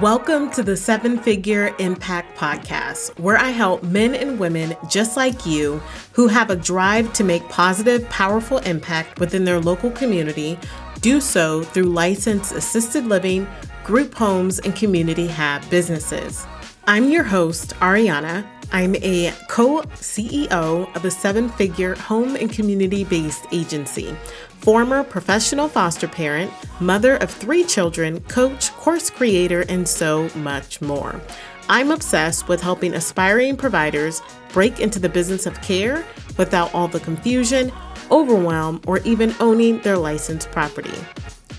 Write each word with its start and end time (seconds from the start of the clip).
Welcome 0.00 0.50
to 0.52 0.62
the 0.62 0.74
Seven 0.74 1.18
Figure 1.18 1.74
Impact 1.78 2.38
Podcast, 2.38 3.18
where 3.20 3.36
I 3.36 3.50
help 3.50 3.82
men 3.82 4.14
and 4.14 4.40
women 4.40 4.74
just 4.88 5.18
like 5.18 5.44
you 5.44 5.82
who 6.14 6.28
have 6.28 6.48
a 6.48 6.56
drive 6.56 7.12
to 7.12 7.24
make 7.24 7.46
positive, 7.50 8.08
powerful 8.08 8.56
impact 8.58 9.20
within 9.20 9.44
their 9.44 9.60
local 9.60 9.90
community 9.90 10.58
do 11.02 11.20
so 11.20 11.62
through 11.62 11.84
licensed 11.84 12.52
assisted 12.52 13.04
living, 13.04 13.46
group 13.84 14.14
homes, 14.14 14.58
and 14.60 14.74
community 14.74 15.26
hab 15.26 15.68
businesses. 15.68 16.46
I'm 16.86 17.10
your 17.10 17.24
host, 17.24 17.74
Ariana. 17.80 18.46
I'm 18.72 18.96
a 18.96 19.34
co 19.48 19.82
CEO 19.96 20.96
of 20.96 21.04
a 21.04 21.10
seven 21.10 21.50
figure 21.50 21.96
home 21.96 22.34
and 22.36 22.50
community 22.50 23.04
based 23.04 23.44
agency 23.52 24.16
former 24.62 25.02
professional 25.02 25.68
foster 25.68 26.06
parent, 26.06 26.50
mother 26.80 27.16
of 27.16 27.30
three 27.30 27.64
children, 27.64 28.20
coach, 28.22 28.72
course 28.72 29.10
creator, 29.10 29.64
and 29.68 29.86
so 29.86 30.28
much 30.36 30.80
more. 30.80 31.20
I'm 31.68 31.90
obsessed 31.90 32.48
with 32.48 32.60
helping 32.60 32.94
aspiring 32.94 33.56
providers 33.56 34.22
break 34.52 34.80
into 34.80 34.98
the 34.98 35.08
business 35.08 35.46
of 35.46 35.60
care 35.62 36.04
without 36.38 36.72
all 36.74 36.86
the 36.86 37.00
confusion, 37.00 37.72
overwhelm, 38.10 38.80
or 38.86 38.98
even 38.98 39.34
owning 39.40 39.80
their 39.80 39.98
licensed 39.98 40.50
property. 40.52 40.98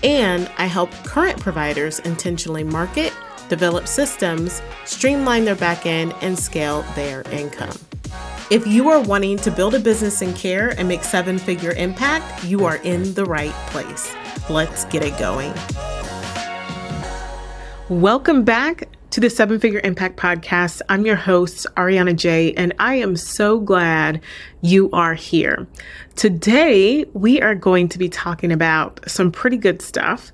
And 0.02 0.50
I 0.56 0.66
help 0.66 0.90
current 1.04 1.40
providers 1.40 1.98
intentionally 2.00 2.64
market, 2.64 3.12
develop 3.48 3.86
systems, 3.86 4.62
streamline 4.84 5.44
their 5.44 5.56
back 5.56 5.84
end, 5.84 6.14
and 6.22 6.38
scale 6.38 6.82
their 6.94 7.22
income. 7.30 7.76
If 8.50 8.66
you 8.66 8.90
are 8.90 9.00
wanting 9.00 9.38
to 9.38 9.50
build 9.50 9.74
a 9.74 9.80
business 9.80 10.20
in 10.20 10.34
care 10.34 10.78
and 10.78 10.86
make 10.86 11.02
seven 11.02 11.38
figure 11.38 11.72
impact, 11.72 12.44
you 12.44 12.66
are 12.66 12.76
in 12.76 13.14
the 13.14 13.24
right 13.24 13.54
place. 13.68 14.14
Let's 14.50 14.84
get 14.84 15.02
it 15.02 15.16
going. 15.18 15.54
Welcome 17.88 18.44
back 18.44 18.90
to 19.10 19.20
the 19.20 19.30
Seven 19.30 19.58
Figure 19.58 19.80
Impact 19.82 20.18
Podcast. 20.18 20.82
I'm 20.90 21.06
your 21.06 21.16
host, 21.16 21.66
Ariana 21.78 22.14
Jay, 22.14 22.52
and 22.52 22.74
I 22.78 22.96
am 22.96 23.16
so 23.16 23.58
glad 23.60 24.20
you 24.60 24.90
are 24.90 25.14
here. 25.14 25.66
Today, 26.14 27.06
we 27.14 27.40
are 27.40 27.54
going 27.54 27.88
to 27.88 27.98
be 27.98 28.10
talking 28.10 28.52
about 28.52 29.00
some 29.08 29.32
pretty 29.32 29.56
good 29.56 29.80
stuff. 29.80 30.32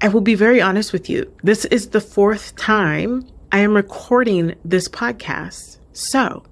I 0.00 0.08
will 0.08 0.20
be 0.20 0.34
very 0.34 0.60
honest 0.60 0.92
with 0.92 1.08
you. 1.08 1.32
This 1.44 1.64
is 1.66 1.90
the 1.90 2.00
fourth 2.00 2.56
time 2.56 3.24
I 3.52 3.60
am 3.60 3.72
recording 3.72 4.56
this 4.64 4.88
podcast. 4.88 5.78
So, 5.92 6.42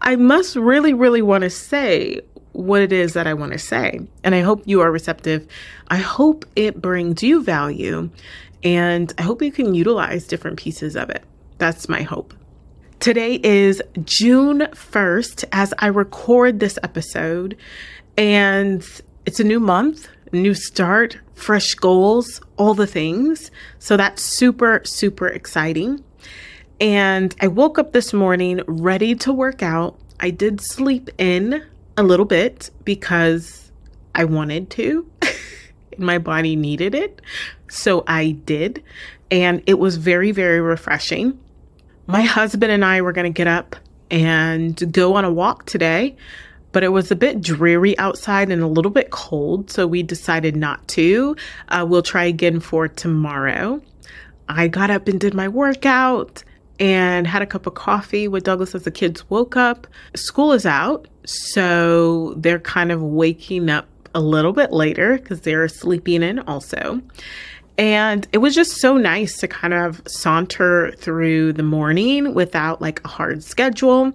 I 0.00 0.16
must 0.16 0.56
really, 0.56 0.94
really 0.94 1.22
want 1.22 1.42
to 1.42 1.50
say 1.50 2.20
what 2.52 2.82
it 2.82 2.92
is 2.92 3.12
that 3.12 3.26
I 3.26 3.34
want 3.34 3.52
to 3.52 3.58
say. 3.58 4.00
And 4.24 4.34
I 4.34 4.40
hope 4.40 4.62
you 4.66 4.80
are 4.80 4.90
receptive. 4.90 5.46
I 5.88 5.98
hope 5.98 6.44
it 6.56 6.80
brings 6.80 7.22
you 7.22 7.42
value. 7.42 8.10
And 8.62 9.12
I 9.18 9.22
hope 9.22 9.42
you 9.42 9.52
can 9.52 9.74
utilize 9.74 10.26
different 10.26 10.58
pieces 10.58 10.96
of 10.96 11.10
it. 11.10 11.24
That's 11.58 11.88
my 11.88 12.02
hope. 12.02 12.34
Today 12.98 13.40
is 13.42 13.80
June 14.04 14.60
1st 14.72 15.44
as 15.52 15.72
I 15.78 15.86
record 15.86 16.60
this 16.60 16.78
episode. 16.82 17.56
And 18.18 18.84
it's 19.24 19.40
a 19.40 19.44
new 19.44 19.60
month, 19.60 20.08
new 20.32 20.54
start, 20.54 21.18
fresh 21.32 21.74
goals, 21.74 22.40
all 22.58 22.74
the 22.74 22.86
things. 22.86 23.50
So 23.78 23.96
that's 23.96 24.22
super, 24.22 24.82
super 24.84 25.28
exciting. 25.28 26.04
And 26.80 27.36
I 27.42 27.46
woke 27.46 27.78
up 27.78 27.92
this 27.92 28.14
morning 28.14 28.62
ready 28.66 29.14
to 29.16 29.34
work 29.34 29.62
out. 29.62 29.98
I 30.18 30.30
did 30.30 30.62
sleep 30.62 31.10
in 31.18 31.62
a 31.98 32.02
little 32.02 32.24
bit 32.24 32.70
because 32.84 33.70
I 34.14 34.24
wanted 34.24 34.70
to. 34.70 35.06
My 35.98 36.16
body 36.16 36.56
needed 36.56 36.94
it. 36.94 37.20
So 37.68 38.02
I 38.06 38.30
did. 38.30 38.82
And 39.30 39.62
it 39.66 39.78
was 39.78 39.98
very, 39.98 40.32
very 40.32 40.62
refreshing. 40.62 41.38
My 42.06 42.22
husband 42.22 42.72
and 42.72 42.82
I 42.82 43.02
were 43.02 43.12
going 43.12 43.30
to 43.30 43.36
get 43.36 43.46
up 43.46 43.76
and 44.10 44.90
go 44.90 45.14
on 45.14 45.26
a 45.26 45.30
walk 45.30 45.66
today, 45.66 46.16
but 46.72 46.82
it 46.82 46.88
was 46.88 47.10
a 47.10 47.16
bit 47.16 47.42
dreary 47.42 47.96
outside 47.98 48.50
and 48.50 48.62
a 48.62 48.66
little 48.66 48.90
bit 48.90 49.10
cold. 49.10 49.70
So 49.70 49.86
we 49.86 50.02
decided 50.02 50.56
not 50.56 50.88
to. 50.88 51.36
Uh, 51.68 51.84
we'll 51.86 52.02
try 52.02 52.24
again 52.24 52.58
for 52.58 52.88
tomorrow. 52.88 53.82
I 54.48 54.66
got 54.66 54.90
up 54.90 55.08
and 55.08 55.20
did 55.20 55.34
my 55.34 55.46
workout 55.46 56.42
and 56.80 57.26
had 57.26 57.42
a 57.42 57.46
cup 57.46 57.66
of 57.66 57.74
coffee 57.74 58.26
with 58.26 58.42
Douglas 58.42 58.74
as 58.74 58.82
the 58.82 58.90
kids 58.90 59.28
woke 59.30 59.56
up. 59.56 59.86
School 60.16 60.52
is 60.52 60.64
out, 60.64 61.06
so 61.24 62.34
they're 62.38 62.58
kind 62.58 62.90
of 62.90 63.02
waking 63.02 63.68
up 63.68 63.86
a 64.14 64.20
little 64.20 64.52
bit 64.52 64.72
later 64.72 65.18
because 65.18 65.42
they're 65.42 65.68
sleeping 65.68 66.22
in 66.22 66.40
also. 66.40 67.00
And 67.78 68.26
it 68.32 68.38
was 68.38 68.54
just 68.54 68.80
so 68.80 68.96
nice 68.96 69.38
to 69.38 69.48
kind 69.48 69.72
of 69.72 70.02
saunter 70.06 70.92
through 70.98 71.52
the 71.52 71.62
morning 71.62 72.34
without 72.34 72.80
like 72.80 73.04
a 73.04 73.08
hard 73.08 73.44
schedule. 73.44 74.12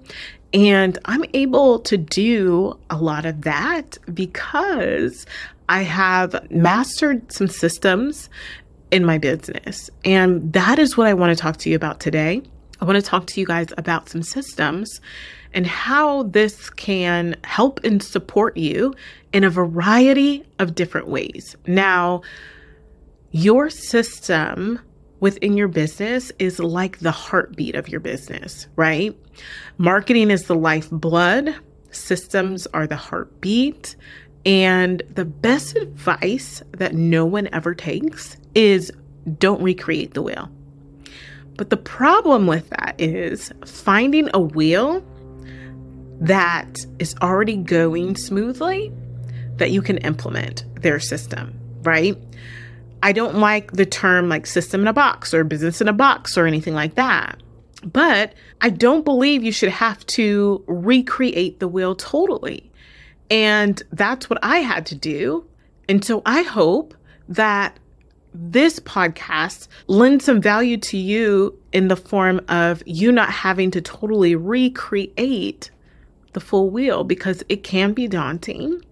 And 0.53 0.97
I'm 1.05 1.25
able 1.33 1.79
to 1.79 1.97
do 1.97 2.77
a 2.89 2.97
lot 2.97 3.25
of 3.25 3.41
that 3.41 3.97
because 4.13 5.25
I 5.67 5.81
have 5.81 6.49
mastered 6.51 7.31
some 7.31 7.47
systems 7.47 8.29
in 8.91 9.03
my 9.03 9.17
business. 9.17 9.89
And 10.03 10.53
that 10.53 10.79
is 10.79 10.95
what 10.95 11.07
I 11.07 11.13
want 11.13 11.35
to 11.35 11.41
talk 11.41 11.57
to 11.57 11.69
you 11.69 11.75
about 11.75 11.99
today. 11.99 12.43
I 12.81 12.85
want 12.85 12.95
to 12.97 13.01
talk 13.01 13.25
to 13.27 13.39
you 13.39 13.45
guys 13.45 13.67
about 13.77 14.09
some 14.09 14.21
systems 14.21 14.99
and 15.53 15.65
how 15.65 16.23
this 16.23 16.69
can 16.69 17.35
help 17.43 17.83
and 17.83 18.03
support 18.03 18.57
you 18.57 18.93
in 19.31 19.43
a 19.43 19.49
variety 19.49 20.43
of 20.59 20.75
different 20.75 21.07
ways. 21.07 21.55
Now, 21.65 22.21
your 23.31 23.69
system 23.69 24.79
within 25.19 25.55
your 25.55 25.67
business 25.67 26.31
is 26.39 26.59
like 26.59 26.99
the 26.99 27.11
heartbeat 27.11 27.75
of 27.75 27.87
your 27.87 27.99
business, 27.99 28.67
right? 28.75 29.17
Marketing 29.77 30.29
is 30.29 30.43
the 30.43 30.55
lifeblood, 30.55 31.55
systems 31.91 32.67
are 32.67 32.87
the 32.87 32.95
heartbeat. 32.95 33.95
And 34.45 35.01
the 35.09 35.25
best 35.25 35.75
advice 35.75 36.61
that 36.73 36.93
no 36.93 37.25
one 37.25 37.49
ever 37.51 37.73
takes 37.73 38.37
is 38.53 38.91
don't 39.39 39.61
recreate 39.61 40.13
the 40.13 40.21
wheel. 40.21 40.51
But 41.57 41.69
the 41.69 41.77
problem 41.77 42.47
with 42.47 42.69
that 42.69 42.95
is 42.97 43.51
finding 43.65 44.29
a 44.33 44.39
wheel 44.39 45.03
that 46.19 46.77
is 46.99 47.15
already 47.21 47.57
going 47.57 48.15
smoothly 48.15 48.91
that 49.57 49.71
you 49.71 49.81
can 49.81 49.97
implement 49.99 50.65
their 50.81 50.99
system, 50.99 51.57
right? 51.83 52.17
I 53.03 53.11
don't 53.11 53.37
like 53.37 53.73
the 53.73 53.85
term 53.85 54.29
like 54.29 54.45
system 54.47 54.81
in 54.81 54.87
a 54.87 54.93
box 54.93 55.33
or 55.33 55.43
business 55.43 55.81
in 55.81 55.87
a 55.87 55.93
box 55.93 56.37
or 56.37 56.45
anything 56.45 56.73
like 56.73 56.95
that. 56.95 57.41
But 57.83 58.33
I 58.61 58.69
don't 58.69 59.05
believe 59.05 59.43
you 59.43 59.51
should 59.51 59.69
have 59.69 60.05
to 60.07 60.63
recreate 60.67 61.59
the 61.59 61.67
wheel 61.67 61.95
totally. 61.95 62.71
And 63.29 63.81
that's 63.91 64.29
what 64.29 64.39
I 64.41 64.57
had 64.57 64.85
to 64.87 64.95
do. 64.95 65.45
And 65.87 66.03
so 66.03 66.21
I 66.25 66.41
hope 66.41 66.95
that 67.29 67.79
this 68.37 68.79
podcast 68.79 69.67
lends 69.87 70.25
some 70.25 70.41
value 70.41 70.77
to 70.77 70.97
you 70.97 71.57
in 71.71 71.87
the 71.87 71.95
form 71.95 72.41
of 72.49 72.83
you 72.85 73.11
not 73.11 73.29
having 73.29 73.71
to 73.71 73.81
totally 73.81 74.35
recreate 74.35 75.71
the 76.33 76.39
full 76.39 76.69
wheel 76.69 77.03
because 77.03 77.43
it 77.49 77.63
can 77.63 77.93
be 77.93 78.07
daunting. 78.07 78.83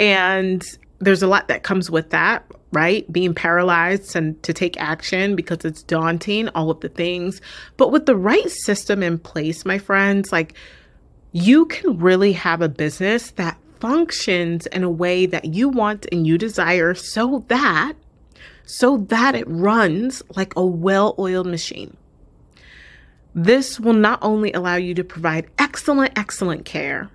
And 0.00 0.64
there's 0.98 1.22
a 1.22 1.26
lot 1.26 1.48
that 1.48 1.62
comes 1.62 1.90
with 1.90 2.10
that, 2.10 2.44
right? 2.72 3.10
Being 3.12 3.34
paralyzed 3.34 4.16
and 4.16 4.42
to 4.42 4.54
take 4.54 4.80
action 4.80 5.36
because 5.36 5.64
it's 5.64 5.82
daunting, 5.82 6.48
all 6.50 6.70
of 6.70 6.80
the 6.80 6.88
things. 6.88 7.40
But 7.76 7.92
with 7.92 8.06
the 8.06 8.16
right 8.16 8.50
system 8.50 9.02
in 9.02 9.18
place, 9.18 9.66
my 9.66 9.78
friends, 9.78 10.32
like 10.32 10.54
you 11.32 11.66
can 11.66 11.98
really 11.98 12.32
have 12.32 12.62
a 12.62 12.68
business 12.68 13.32
that 13.32 13.58
functions 13.78 14.66
in 14.68 14.82
a 14.82 14.90
way 14.90 15.26
that 15.26 15.44
you 15.44 15.68
want 15.68 16.06
and 16.10 16.26
you 16.26 16.38
desire 16.38 16.94
so 16.94 17.44
that 17.48 17.92
so 18.66 18.98
that 19.08 19.34
it 19.34 19.48
runs 19.48 20.22
like 20.36 20.54
a 20.56 20.66
well 20.66 21.14
oiled 21.18 21.46
machine. 21.46 21.96
This 23.34 23.80
will 23.80 23.94
not 23.94 24.18
only 24.22 24.52
allow 24.52 24.76
you 24.76 24.94
to 24.94 25.04
provide 25.04 25.46
excellent, 25.58 26.18
excellent 26.18 26.64
care, 26.64 27.10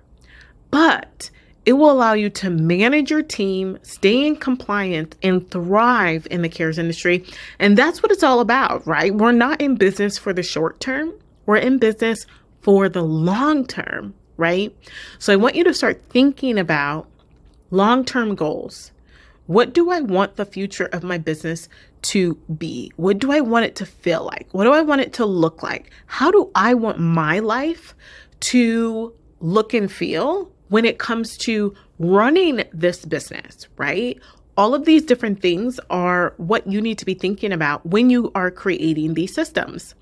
but 0.70 1.30
it 1.64 1.74
will 1.74 1.90
allow 1.90 2.12
you 2.12 2.30
to 2.30 2.50
manage 2.50 3.10
your 3.10 3.22
team, 3.22 3.78
stay 3.82 4.26
in 4.26 4.36
compliance, 4.36 5.16
and 5.22 5.48
thrive 5.50 6.26
in 6.30 6.42
the 6.42 6.48
cares 6.48 6.78
industry. 6.78 7.24
And 7.58 7.76
that's 7.76 8.02
what 8.02 8.10
it's 8.10 8.22
all 8.22 8.40
about, 8.40 8.84
right? 8.86 9.14
We're 9.14 9.32
not 9.32 9.60
in 9.60 9.76
business 9.76 10.18
for 10.18 10.32
the 10.32 10.42
short 10.42 10.80
term, 10.80 11.12
we're 11.46 11.56
in 11.56 11.78
business 11.78 12.26
for 12.60 12.88
the 12.88 13.02
long 13.02 13.66
term, 13.66 14.14
right? 14.36 14.74
So 15.18 15.32
I 15.32 15.36
want 15.36 15.56
you 15.56 15.64
to 15.64 15.74
start 15.74 16.00
thinking 16.08 16.56
about 16.58 17.08
long 17.70 18.04
term 18.04 18.36
goals. 18.36 18.91
What 19.46 19.72
do 19.72 19.90
I 19.90 20.00
want 20.00 20.36
the 20.36 20.44
future 20.44 20.86
of 20.86 21.02
my 21.02 21.18
business 21.18 21.68
to 22.02 22.34
be? 22.56 22.92
What 22.96 23.18
do 23.18 23.32
I 23.32 23.40
want 23.40 23.66
it 23.66 23.76
to 23.76 23.86
feel 23.86 24.24
like? 24.24 24.48
What 24.52 24.64
do 24.64 24.72
I 24.72 24.82
want 24.82 25.00
it 25.00 25.12
to 25.14 25.26
look 25.26 25.62
like? 25.62 25.90
How 26.06 26.30
do 26.30 26.50
I 26.54 26.74
want 26.74 26.98
my 26.98 27.40
life 27.40 27.94
to 28.40 29.12
look 29.40 29.74
and 29.74 29.90
feel 29.90 30.50
when 30.68 30.84
it 30.84 30.98
comes 30.98 31.36
to 31.38 31.74
running 31.98 32.64
this 32.72 33.04
business, 33.04 33.68
right? 33.76 34.18
all 34.56 34.74
of 34.74 34.84
these 34.84 35.02
different 35.02 35.40
things 35.40 35.80
are 35.90 36.34
what 36.36 36.66
you 36.66 36.80
need 36.80 36.98
to 36.98 37.04
be 37.04 37.14
thinking 37.14 37.52
about 37.52 37.84
when 37.86 38.10
you 38.10 38.30
are 38.34 38.50
creating 38.50 39.14
these 39.14 39.34
systems. 39.34 39.94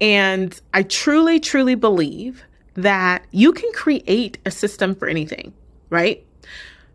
And 0.00 0.58
I 0.72 0.82
truly, 0.84 1.40
truly 1.40 1.74
believe 1.74 2.42
that 2.74 3.24
you 3.30 3.52
can 3.52 3.70
create 3.72 4.38
a 4.46 4.50
system 4.50 4.94
for 4.94 5.08
anything, 5.08 5.52
right? 5.90 6.24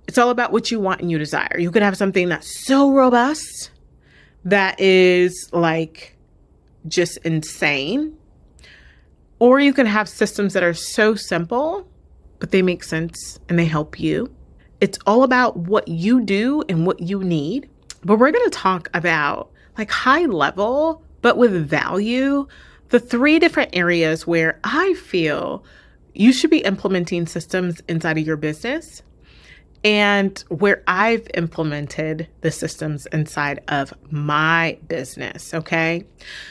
It's 0.08 0.18
all 0.18 0.30
about 0.30 0.52
what 0.52 0.72
you 0.72 0.80
want 0.80 1.02
and 1.02 1.12
you 1.12 1.18
desire. 1.18 1.58
You 1.60 1.72
could 1.72 1.84
have 1.84 1.98
something 1.98 2.30
that's 2.30 2.66
so 2.66 2.92
robust 2.92 3.72
that 4.46 4.80
is 4.80 5.50
like 5.52 6.18
just 6.88 7.18
insane. 7.20 8.18
Or 9.40 9.60
you 9.60 9.74
can 9.74 9.86
have 9.86 10.10
systems 10.10 10.54
that 10.54 10.64
are 10.64 10.74
so 10.74 11.16
simple, 11.16 11.88
but 12.40 12.52
they 12.52 12.62
make 12.62 12.84
sense 12.84 13.40
and 13.50 13.60
they 13.60 13.66
help 13.66 14.00
you. 14.00 14.34
It's 14.80 14.98
all 15.06 15.24
about 15.24 15.58
what 15.58 15.88
you 15.88 16.22
do 16.22 16.64
and 16.70 16.86
what 16.86 17.02
you 17.02 17.24
need. 17.24 17.70
But 18.04 18.18
we're 18.18 18.32
going 18.32 18.50
to 18.50 18.58
talk 18.58 18.90
about 18.94 19.52
like 19.78 19.92
high 19.92 20.26
level, 20.26 21.04
but 21.22 21.38
with 21.38 21.52
value, 21.68 22.48
the 22.90 23.00
three 23.00 23.40
different 23.40 23.76
areas 23.76 24.26
where 24.26 24.60
I 24.64 24.94
feel 24.94 25.64
you 26.14 26.32
should 26.32 26.50
be 26.50 26.60
implementing 26.60 27.28
systems 27.28 27.82
inside 27.88 28.18
of 28.18 28.26
your 28.26 28.38
business 28.38 29.04
and 29.84 30.44
where 30.50 30.84
I've 30.88 31.28
implemented 31.34 32.28
the 32.42 32.52
systems 32.52 33.06
inside 33.08 33.62
of 33.68 33.94
my 34.12 34.78
business. 34.88 35.54
Okay. 35.54 36.06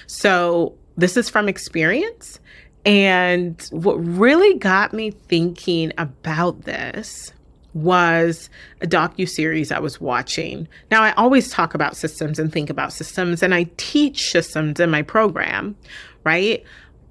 So 0.06 0.74
this 0.96 1.16
is 1.16 1.28
from 1.28 1.48
experience. 1.48 2.40
And 2.84 3.60
what 3.72 3.94
really 3.94 4.58
got 4.58 4.92
me 4.92 5.10
thinking 5.10 5.92
about 5.98 6.62
this 6.62 7.32
was 7.74 8.48
a 8.80 8.86
docu 8.86 9.28
series 9.28 9.70
I 9.70 9.80
was 9.80 10.00
watching. 10.00 10.66
Now 10.90 11.02
I 11.02 11.12
always 11.12 11.50
talk 11.50 11.74
about 11.74 11.96
systems 11.96 12.38
and 12.38 12.50
think 12.50 12.70
about 12.70 12.92
systems 12.92 13.42
and 13.42 13.54
I 13.54 13.64
teach 13.76 14.30
systems 14.30 14.80
in 14.80 14.90
my 14.90 15.02
program, 15.02 15.76
right? 16.24 16.64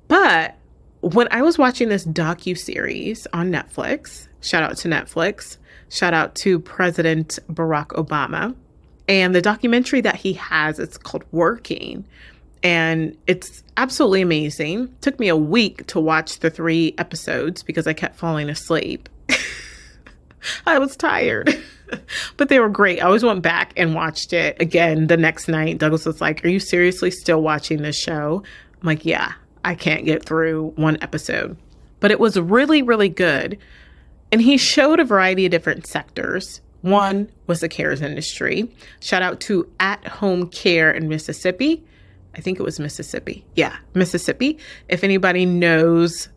But 0.07 0.55
when 1.01 1.27
I 1.29 1.43
was 1.43 1.59
watching 1.59 1.89
this 1.89 2.05
docu 2.05 2.57
series 2.57 3.27
on 3.31 3.51
Netflix, 3.51 4.27
shout 4.41 4.63
out 4.63 4.77
to 4.77 4.87
Netflix, 4.87 5.57
shout 5.89 6.13
out 6.13 6.35
to 6.35 6.59
President 6.59 7.39
Barack 7.51 7.87
Obama, 7.89 8.55
and 9.07 9.35
the 9.35 9.41
documentary 9.41 10.01
that 10.01 10.15
he 10.15 10.33
has, 10.33 10.79
it's 10.79 10.97
called 10.97 11.23
Working. 11.31 12.05
And 12.63 13.15
it's 13.27 13.63
absolutely 13.77 14.21
amazing. 14.21 14.85
It 14.85 15.01
took 15.01 15.19
me 15.19 15.27
a 15.27 15.35
week 15.35 15.85
to 15.87 15.99
watch 15.99 16.39
the 16.39 16.49
three 16.49 16.95
episodes 16.97 17.61
because 17.61 17.85
I 17.85 17.93
kept 17.93 18.15
falling 18.15 18.49
asleep. 18.49 19.07
I 20.65 20.79
was 20.79 20.95
tired. 20.95 21.55
but 22.37 22.49
they 22.49 22.59
were 22.59 22.69
great. 22.69 22.99
I 22.99 23.05
always 23.05 23.23
went 23.23 23.41
back 23.41 23.73
and 23.77 23.93
watched 23.93 24.33
it 24.33 24.59
again 24.59 25.07
the 25.07 25.17
next 25.17 25.47
night. 25.47 25.77
Douglas 25.77 26.05
was 26.05 26.21
like, 26.21 26.43
Are 26.43 26.47
you 26.47 26.59
seriously 26.59 27.11
still 27.11 27.41
watching 27.41 27.81
this 27.81 27.99
show? 27.99 28.43
I'm 28.81 28.87
like, 28.87 29.05
Yeah, 29.05 29.33
I 29.63 29.75
can't 29.75 30.05
get 30.05 30.25
through 30.25 30.73
one 30.75 30.97
episode. 31.01 31.57
But 31.99 32.11
it 32.11 32.19
was 32.19 32.39
really, 32.39 32.81
really 32.81 33.09
good. 33.09 33.57
And 34.35 34.41
he 34.41 34.57
showed 34.57 34.99
a 34.99 35.05
variety 35.05 35.45
of 35.45 35.51
different 35.51 35.87
sectors. 35.87 36.59
One 36.81 37.31
was 37.47 37.61
the 37.61 37.69
cares 37.69 38.01
industry. 38.01 38.69
Shout 38.99 39.21
out 39.21 39.39
to 39.39 39.65
At 39.79 40.05
Home 40.05 40.49
Care 40.49 40.91
in 40.91 41.07
Mississippi. 41.07 41.81
I 42.35 42.41
think 42.41 42.59
it 42.59 42.63
was 42.63 42.77
Mississippi. 42.77 43.45
Yeah, 43.55 43.77
Mississippi. 43.93 44.57
If 44.89 45.05
anybody 45.05 45.45
knows 45.45 46.27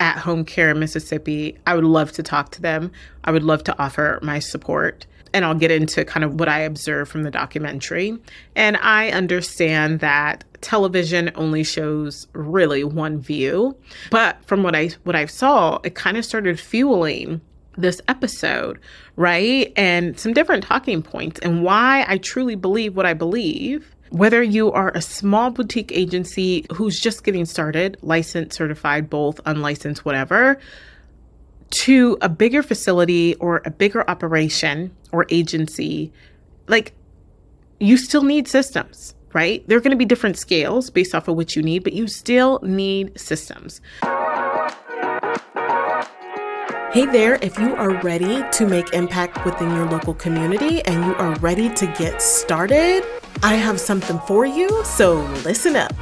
at 0.00 0.16
home 0.16 0.46
care 0.46 0.70
in 0.70 0.78
Mississippi, 0.78 1.58
I 1.66 1.74
would 1.74 1.84
love 1.84 2.12
to 2.12 2.22
talk 2.22 2.52
to 2.52 2.62
them. 2.62 2.90
I 3.24 3.32
would 3.32 3.42
love 3.42 3.62
to 3.64 3.78
offer 3.78 4.18
my 4.22 4.38
support. 4.38 5.04
And 5.34 5.44
I'll 5.44 5.54
get 5.54 5.70
into 5.70 6.06
kind 6.06 6.24
of 6.24 6.40
what 6.40 6.48
I 6.48 6.60
observed 6.60 7.10
from 7.10 7.22
the 7.22 7.30
documentary. 7.30 8.16
And 8.56 8.78
I 8.78 9.10
understand 9.10 10.00
that 10.00 10.44
television 10.62 11.30
only 11.34 11.64
shows 11.64 12.26
really 12.32 12.84
one 12.84 13.20
view. 13.20 13.76
But 14.10 14.42
from 14.44 14.62
what 14.62 14.74
I 14.74 14.90
what 15.04 15.14
I 15.14 15.26
saw, 15.26 15.78
it 15.84 15.94
kind 15.94 16.16
of 16.16 16.24
started 16.24 16.58
fueling 16.58 17.40
this 17.76 18.00
episode, 18.08 18.78
right? 19.16 19.72
And 19.76 20.18
some 20.18 20.32
different 20.32 20.64
talking 20.64 21.02
points 21.02 21.40
and 21.40 21.62
why 21.62 22.04
I 22.08 22.18
truly 22.18 22.54
believe 22.54 22.96
what 22.96 23.06
I 23.06 23.14
believe. 23.14 23.94
Whether 24.10 24.42
you 24.42 24.70
are 24.72 24.90
a 24.94 25.00
small 25.00 25.50
boutique 25.50 25.90
agency 25.90 26.66
who's 26.70 27.00
just 27.00 27.24
getting 27.24 27.46
started, 27.46 27.96
licensed, 28.02 28.54
certified, 28.54 29.08
both, 29.08 29.40
unlicensed, 29.46 30.04
whatever, 30.04 30.58
to 31.70 32.18
a 32.20 32.28
bigger 32.28 32.62
facility 32.62 33.34
or 33.36 33.62
a 33.64 33.70
bigger 33.70 34.08
operation 34.10 34.94
or 35.12 35.24
agency, 35.30 36.12
like 36.68 36.92
you 37.80 37.96
still 37.96 38.22
need 38.22 38.46
systems 38.48 39.14
right? 39.34 39.66
There 39.68 39.76
are 39.78 39.80
going 39.80 39.92
to 39.92 39.96
be 39.96 40.04
different 40.04 40.36
scales 40.36 40.90
based 40.90 41.14
off 41.14 41.28
of 41.28 41.36
what 41.36 41.56
you 41.56 41.62
need, 41.62 41.84
but 41.84 41.92
you 41.92 42.06
still 42.06 42.60
need 42.62 43.18
systems. 43.18 43.80
Hey 46.92 47.06
there, 47.06 47.38
if 47.40 47.58
you 47.58 47.74
are 47.74 48.02
ready 48.02 48.44
to 48.52 48.66
make 48.66 48.92
impact 48.92 49.44
within 49.46 49.74
your 49.74 49.86
local 49.86 50.12
community 50.12 50.82
and 50.82 51.06
you 51.06 51.14
are 51.14 51.34
ready 51.36 51.72
to 51.72 51.86
get 51.98 52.20
started, 52.20 53.02
I 53.42 53.54
have 53.54 53.80
something 53.80 54.18
for 54.26 54.44
you, 54.44 54.84
so 54.84 55.22
listen 55.42 55.74
up. 55.74 55.94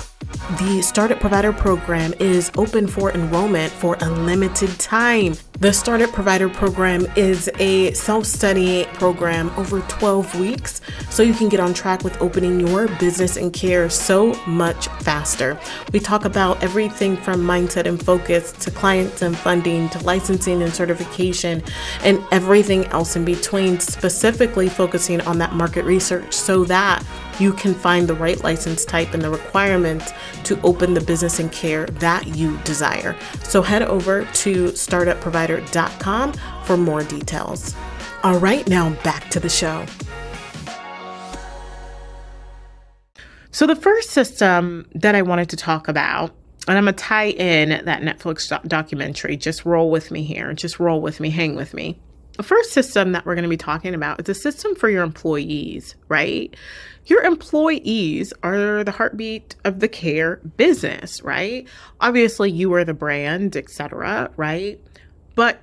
The 0.59 0.83
Startup 0.83 1.19
Provider 1.19 1.53
Program 1.53 2.13
is 2.19 2.51
open 2.57 2.87
for 2.87 3.13
enrollment 3.13 3.73
for 3.73 3.97
a 4.01 4.11
limited 4.11 4.79
time. 4.79 5.35
The 5.61 5.73
Startup 5.73 6.11
Provider 6.11 6.49
Program 6.49 7.07
is 7.17 7.51
a 7.59 7.93
self 7.93 8.27
study 8.27 8.85
program 8.95 9.51
over 9.57 9.81
12 9.83 10.41
weeks, 10.41 10.81
so 11.09 11.23
you 11.23 11.35
can 11.35 11.49
get 11.49 11.61
on 11.61 11.75
track 11.75 12.03
with 12.05 12.21
opening 12.21 12.61
your 12.61 12.89
business 12.99 13.37
and 13.37 13.53
care 13.53 13.89
so 13.91 14.35
much 14.47 14.89
faster. 15.03 15.59
We 15.93 16.01
talk 16.01 16.25
about 16.25 16.63
everything 16.63 17.17
from 17.17 17.43
mindset 17.43 17.87
and 17.87 18.03
focus 18.03 18.53
to 18.53 18.71
clients 18.71 19.23
and 19.23 19.37
funding 19.37 19.89
to 19.91 19.99
licensing 20.05 20.63
and 20.63 20.73
certification 20.73 21.63
and 22.03 22.23
everything 22.33 22.87
else 22.87 23.17
in 23.17 23.25
between, 23.25 23.81
specifically 23.81 24.69
focusing 24.69 25.21
on 25.23 25.39
that 25.39 25.55
market 25.55 25.85
research 25.85 26.35
so 26.35 26.65
that 26.65 27.05
you 27.41 27.53
can 27.53 27.75
find 27.75 28.09
the 28.09 28.15
right 28.15 28.43
license 28.45 28.85
type 28.85 29.15
and 29.15 29.23
the 29.23 29.31
requirements 29.31 30.13
to 30.45 30.61
open 30.63 30.95
the 30.95 31.01
business 31.01 31.39
and 31.39 31.51
care 31.51 31.87
that 31.87 32.27
you 32.27 32.57
desire. 32.59 33.17
So 33.43 33.63
head 33.63 33.83
over 33.83 34.25
to 34.25 34.67
startupprovider.com 34.67 36.33
for 36.65 36.77
more 36.77 37.03
details. 37.03 37.75
All 38.23 38.39
right, 38.39 38.69
now 38.69 38.91
back 39.03 39.31
to 39.31 39.41
the 39.41 39.49
show. 39.49 39.87
So, 43.53 43.67
the 43.67 43.75
first 43.75 44.11
system 44.11 44.87
that 44.95 45.15
I 45.15 45.23
wanted 45.23 45.49
to 45.51 45.57
talk 45.57 45.89
about, 45.89 46.35
and 46.69 46.79
I'm 46.79 46.85
going 46.85 46.95
to 46.95 47.03
tie 47.03 47.31
in 47.31 47.85
that 47.85 48.03
Netflix 48.03 48.49
documentary, 48.69 49.37
just 49.37 49.65
roll 49.65 49.91
with 49.91 50.11
me 50.11 50.23
here, 50.23 50.53
just 50.53 50.79
roll 50.79 51.01
with 51.01 51.19
me, 51.19 51.31
hang 51.31 51.57
with 51.57 51.75
me. 51.75 51.99
The 52.41 52.45
first 52.45 52.73
system 52.73 53.13
that 53.13 53.27
we're 53.27 53.35
going 53.35 53.43
to 53.43 53.51
be 53.51 53.59
talking 53.59 53.95
about 53.95 54.19
is 54.19 54.31
a 54.31 54.35
system 54.35 54.75
for 54.75 54.89
your 54.89 55.03
employees, 55.03 55.95
right? 56.09 56.57
Your 57.05 57.21
employees 57.21 58.33
are 58.43 58.83
the 58.83 58.91
heartbeat 58.91 59.57
of 59.65 59.81
the 59.81 59.89
care 59.89 60.37
business, 60.57 61.21
right? 61.21 61.69
Obviously, 62.01 62.51
you 62.51 62.73
are 62.73 62.83
the 62.83 62.95
brand, 62.95 63.57
etc., 63.57 64.31
right? 64.39 64.81
But 65.35 65.61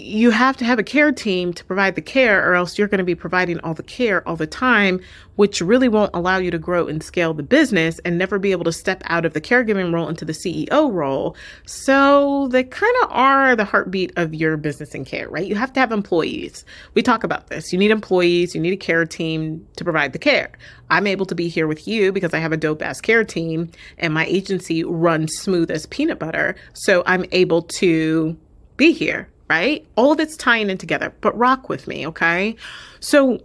you 0.00 0.30
have 0.30 0.56
to 0.56 0.64
have 0.64 0.78
a 0.78 0.82
care 0.82 1.12
team 1.12 1.52
to 1.52 1.64
provide 1.64 1.94
the 1.94 2.02
care, 2.02 2.48
or 2.48 2.54
else 2.54 2.78
you're 2.78 2.88
going 2.88 2.98
to 2.98 3.04
be 3.04 3.14
providing 3.14 3.60
all 3.60 3.74
the 3.74 3.82
care 3.82 4.26
all 4.26 4.36
the 4.36 4.46
time, 4.46 5.00
which 5.36 5.60
really 5.60 5.88
won't 5.88 6.10
allow 6.14 6.38
you 6.38 6.50
to 6.50 6.58
grow 6.58 6.86
and 6.86 7.02
scale 7.02 7.34
the 7.34 7.42
business 7.42 7.98
and 8.00 8.18
never 8.18 8.38
be 8.38 8.52
able 8.52 8.64
to 8.64 8.72
step 8.72 9.02
out 9.06 9.24
of 9.24 9.34
the 9.34 9.40
caregiving 9.40 9.92
role 9.92 10.08
into 10.08 10.24
the 10.24 10.32
CEO 10.32 10.92
role. 10.92 11.36
So 11.66 12.48
they 12.48 12.64
kind 12.64 12.94
of 13.02 13.08
are 13.10 13.54
the 13.54 13.64
heartbeat 13.64 14.12
of 14.16 14.34
your 14.34 14.56
business 14.56 14.94
and 14.94 15.06
care, 15.06 15.28
right? 15.28 15.46
You 15.46 15.54
have 15.54 15.72
to 15.74 15.80
have 15.80 15.92
employees. 15.92 16.64
We 16.94 17.02
talk 17.02 17.22
about 17.22 17.48
this. 17.48 17.72
You 17.72 17.78
need 17.78 17.90
employees, 17.90 18.54
you 18.54 18.60
need 18.60 18.72
a 18.72 18.78
care 18.78 19.04
team 19.04 19.66
to 19.76 19.84
provide 19.84 20.12
the 20.12 20.18
care. 20.18 20.50
I'm 20.90 21.06
able 21.06 21.26
to 21.26 21.34
be 21.34 21.48
here 21.48 21.66
with 21.66 21.86
you 21.86 22.10
because 22.12 22.34
I 22.34 22.38
have 22.38 22.52
a 22.52 22.56
dope 22.56 22.82
ass 22.82 23.00
care 23.00 23.24
team 23.24 23.70
and 23.98 24.14
my 24.14 24.26
agency 24.26 24.82
runs 24.82 25.32
smooth 25.34 25.70
as 25.70 25.86
peanut 25.86 26.18
butter. 26.18 26.56
So 26.72 27.02
I'm 27.06 27.24
able 27.32 27.62
to 27.62 28.36
be 28.76 28.92
here 28.92 29.28
right? 29.50 29.84
All 29.96 30.12
of 30.12 30.20
it's 30.20 30.36
tying 30.36 30.70
in 30.70 30.78
together, 30.78 31.12
but 31.20 31.36
rock 31.36 31.68
with 31.68 31.88
me, 31.88 32.06
okay? 32.06 32.54
So, 33.00 33.40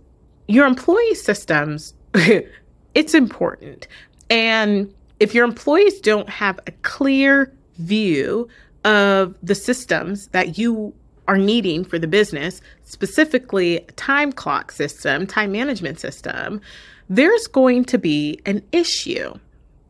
your 0.47 0.67
employee 0.67 1.15
systems, 1.15 1.95
it's 2.93 3.15
important. 3.15 3.87
And 4.29 4.93
if 5.19 5.33
your 5.33 5.45
employees 5.45 5.99
don't 6.01 6.29
have 6.29 6.59
a 6.67 6.71
clear 6.83 7.51
view 7.79 8.47
of 8.83 9.35
the 9.41 9.55
systems 9.55 10.27
that 10.27 10.59
you 10.59 10.93
are 11.27 11.39
needing 11.39 11.83
for 11.83 11.97
the 11.97 12.07
business, 12.07 12.61
specifically 12.83 13.83
time 13.95 14.31
clock 14.31 14.71
system, 14.71 15.25
time 15.25 15.51
management 15.51 15.99
system, 15.99 16.61
there's 17.09 17.47
going 17.47 17.83
to 17.85 17.97
be 17.97 18.39
an 18.45 18.61
issue 18.71 19.33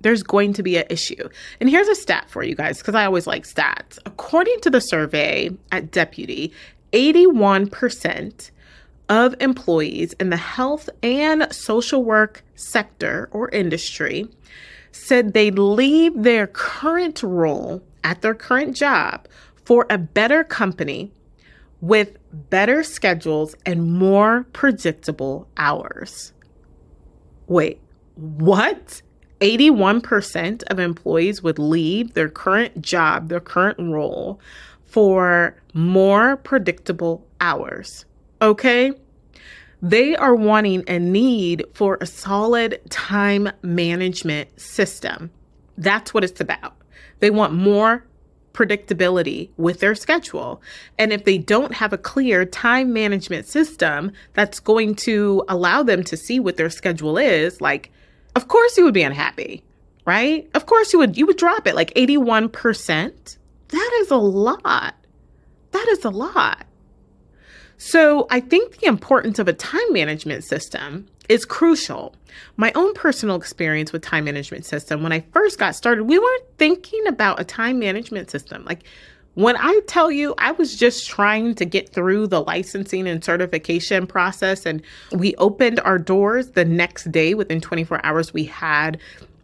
there's 0.05 0.21
going 0.21 0.53
to 0.53 0.61
be 0.61 0.77
an 0.77 0.85
issue. 0.87 1.27
And 1.59 1.67
here's 1.67 1.87
a 1.87 1.95
stat 1.95 2.29
for 2.29 2.43
you 2.43 2.53
guys, 2.53 2.77
because 2.77 2.93
I 2.93 3.05
always 3.05 3.25
like 3.25 3.43
stats. 3.43 3.97
According 4.05 4.59
to 4.61 4.69
the 4.69 4.79
survey 4.79 5.49
at 5.71 5.89
Deputy, 5.89 6.53
81% 6.93 8.51
of 9.09 9.35
employees 9.39 10.13
in 10.13 10.29
the 10.29 10.37
health 10.37 10.91
and 11.01 11.51
social 11.51 12.03
work 12.03 12.43
sector 12.53 13.29
or 13.31 13.49
industry 13.49 14.27
said 14.91 15.33
they'd 15.33 15.57
leave 15.57 16.21
their 16.21 16.45
current 16.45 17.23
role 17.23 17.81
at 18.03 18.21
their 18.21 18.35
current 18.35 18.75
job 18.75 19.27
for 19.63 19.87
a 19.89 19.97
better 19.97 20.43
company 20.43 21.11
with 21.81 22.15
better 22.51 22.83
schedules 22.83 23.55
and 23.65 23.91
more 23.91 24.45
predictable 24.53 25.47
hours. 25.57 26.31
Wait, 27.47 27.79
what? 28.13 29.01
81% 29.41 30.63
of 30.63 30.79
employees 30.79 31.43
would 31.43 31.59
leave 31.59 32.13
their 32.13 32.29
current 32.29 32.81
job, 32.81 33.29
their 33.29 33.39
current 33.39 33.79
role, 33.79 34.39
for 34.85 35.55
more 35.73 36.37
predictable 36.37 37.25
hours. 37.41 38.05
Okay? 38.41 38.93
They 39.81 40.15
are 40.15 40.35
wanting 40.35 40.83
a 40.87 40.99
need 40.99 41.65
for 41.73 41.97
a 41.99 42.05
solid 42.05 42.79
time 42.89 43.49
management 43.61 44.59
system. 44.59 45.31
That's 45.77 46.13
what 46.13 46.23
it's 46.23 46.39
about. 46.39 46.75
They 47.19 47.29
want 47.29 47.53
more 47.53 48.05
predictability 48.53 49.49
with 49.57 49.81
their 49.81 49.95
schedule. 49.95 50.61
And 50.97 51.11
if 51.11 51.25
they 51.25 51.37
don't 51.37 51.73
have 51.73 51.91
a 51.91 51.97
clear 51.97 52.45
time 52.45 52.93
management 52.93 53.47
system 53.47 54.11
that's 54.33 54.61
going 54.61 54.95
to 54.95 55.43
allow 55.49 55.83
them 55.83 56.03
to 56.05 56.15
see 56.15 56.39
what 56.39 56.55
their 56.55 56.69
schedule 56.69 57.17
is, 57.17 57.59
like, 57.59 57.91
of 58.35 58.47
course 58.47 58.77
you 58.77 58.83
would 58.83 58.93
be 58.93 59.03
unhappy, 59.03 59.63
right? 60.05 60.49
Of 60.53 60.65
course 60.65 60.93
you 60.93 60.99
would 60.99 61.17
you 61.17 61.25
would 61.25 61.37
drop 61.37 61.67
it 61.67 61.75
like 61.75 61.93
81%. 61.93 63.37
That 63.69 63.91
is 64.01 64.11
a 64.11 64.17
lot. 64.17 64.95
That 65.71 65.87
is 65.89 66.05
a 66.05 66.09
lot. 66.09 66.65
So 67.77 68.27
I 68.29 68.39
think 68.39 68.77
the 68.77 68.87
importance 68.87 69.39
of 69.39 69.47
a 69.47 69.53
time 69.53 69.91
management 69.91 70.43
system 70.43 71.07
is 71.27 71.45
crucial. 71.45 72.15
My 72.55 72.71
own 72.75 72.93
personal 72.93 73.35
experience 73.35 73.91
with 73.91 74.01
time 74.01 74.25
management 74.25 74.65
system, 74.65 75.03
when 75.03 75.11
I 75.11 75.21
first 75.31 75.59
got 75.59 75.75
started, 75.75 76.03
we 76.03 76.19
weren't 76.19 76.43
thinking 76.57 77.05
about 77.07 77.39
a 77.39 77.43
time 77.43 77.79
management 77.79 78.29
system. 78.29 78.63
Like 78.65 78.83
when 79.35 79.57
I 79.57 79.79
tell 79.87 80.11
you, 80.11 80.33
I 80.37 80.53
was 80.53 80.75
just 80.75 81.07
trying 81.07 81.55
to 81.55 81.65
get 81.65 81.89
through 81.93 82.27
the 82.27 82.41
licensing 82.41 83.07
and 83.07 83.23
certification 83.23 84.07
process, 84.07 84.65
and 84.65 84.81
we 85.11 85.35
opened 85.35 85.79
our 85.81 85.99
doors 85.99 86.51
the 86.51 86.65
next 86.65 87.11
day 87.11 87.33
within 87.33 87.61
24 87.61 88.03
hours. 88.05 88.33
We 88.33 88.45
had 88.45 88.99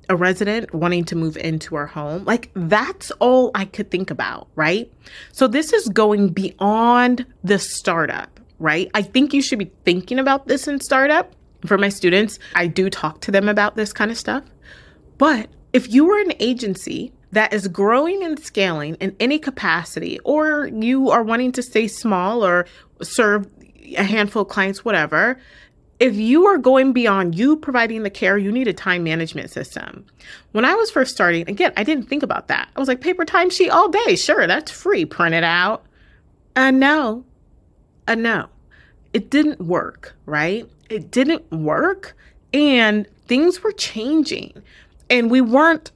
a 0.10 0.16
resident 0.16 0.74
wanting 0.74 1.06
to 1.06 1.16
move 1.16 1.38
into 1.38 1.76
our 1.76 1.86
home. 1.86 2.26
Like 2.26 2.52
that's 2.54 3.12
all 3.20 3.52
I 3.56 3.66
could 3.66 3.92
think 3.92 4.12
about, 4.12 4.48
right? 4.56 4.92
So 5.32 5.48
this 5.48 5.72
is 5.72 5.88
going 5.88 6.30
beyond 6.30 7.26
the 7.44 7.60
startup, 7.60 8.40
right? 8.60 8.90
I 8.94 9.04
think 9.04 9.34
you 9.34 9.42
should 9.42 9.60
be 9.60 9.72
thinking 9.86 10.20
about 10.20 10.48
this 10.48 10.68
in 10.68 10.80
startup. 10.82 11.34
For 11.66 11.78
my 11.78 11.90
students, 11.90 12.40
I 12.56 12.68
do 12.68 12.90
talk 12.90 13.22
to 13.22 13.32
them 13.32 13.48
about 13.48 13.76
this 13.76 13.94
kind 13.94 14.10
of 14.10 14.18
stuff. 14.18 14.44
But 15.18 15.50
if 15.74 15.94
you 15.94 16.10
are 16.12 16.20
an 16.20 16.34
agency 16.40 17.14
that 17.32 17.54
is 17.54 17.68
growing 17.68 18.24
and 18.24 18.40
scaling 18.40 18.96
in 18.96 19.16
any 19.20 19.40
capacity, 19.40 20.20
or 20.20 20.68
you 20.68 21.10
are 21.10 21.24
wanting 21.24 21.52
to 21.54 21.64
stay 21.64 21.88
small 21.88 22.46
or 22.46 22.66
serve 23.02 23.48
a 23.98 24.04
handful 24.04 24.44
of 24.44 24.48
clients, 24.48 24.86
whatever, 24.86 25.40
if 26.00 26.16
you 26.16 26.48
are 26.48 26.58
going 26.58 26.94
beyond 26.94 27.38
you 27.38 27.56
providing 27.56 28.02
the 28.02 28.10
care, 28.10 28.36
you 28.36 28.52
need 28.52 28.68
a 28.68 28.74
time 28.74 29.04
management 29.04 29.52
system. 29.52 30.04
When 30.52 30.66
I 30.66 30.74
was 30.74 30.90
first 30.90 31.14
starting, 31.14 31.48
again, 31.48 31.72
I 31.78 31.84
didn't 31.84 32.10
think 32.10 32.24
about 32.24 32.48
that. 32.48 32.70
I 32.76 32.80
was 32.80 32.88
like, 32.88 33.02
paper 33.02 33.24
timesheet 33.24 33.72
all 33.72 33.88
day. 33.88 34.16
Sure, 34.16 34.48
that's 34.48 34.72
free. 34.72 35.06
Print 35.06 35.36
it 35.36 35.44
out. 35.44 35.86
And 36.56 36.80
no, 36.80 37.24
and 38.08 38.24
no, 38.24 38.48
it 39.14 39.30
didn't 39.30 39.62
work, 39.62 40.16
right? 40.26 40.68
It 40.90 41.12
didn't 41.12 41.50
work. 41.52 42.18
And 42.52 43.08
things 43.28 43.62
were 43.62 43.72
changing. 43.72 44.54
And 45.10 45.30
we 45.30 45.40
weren't 45.40 45.92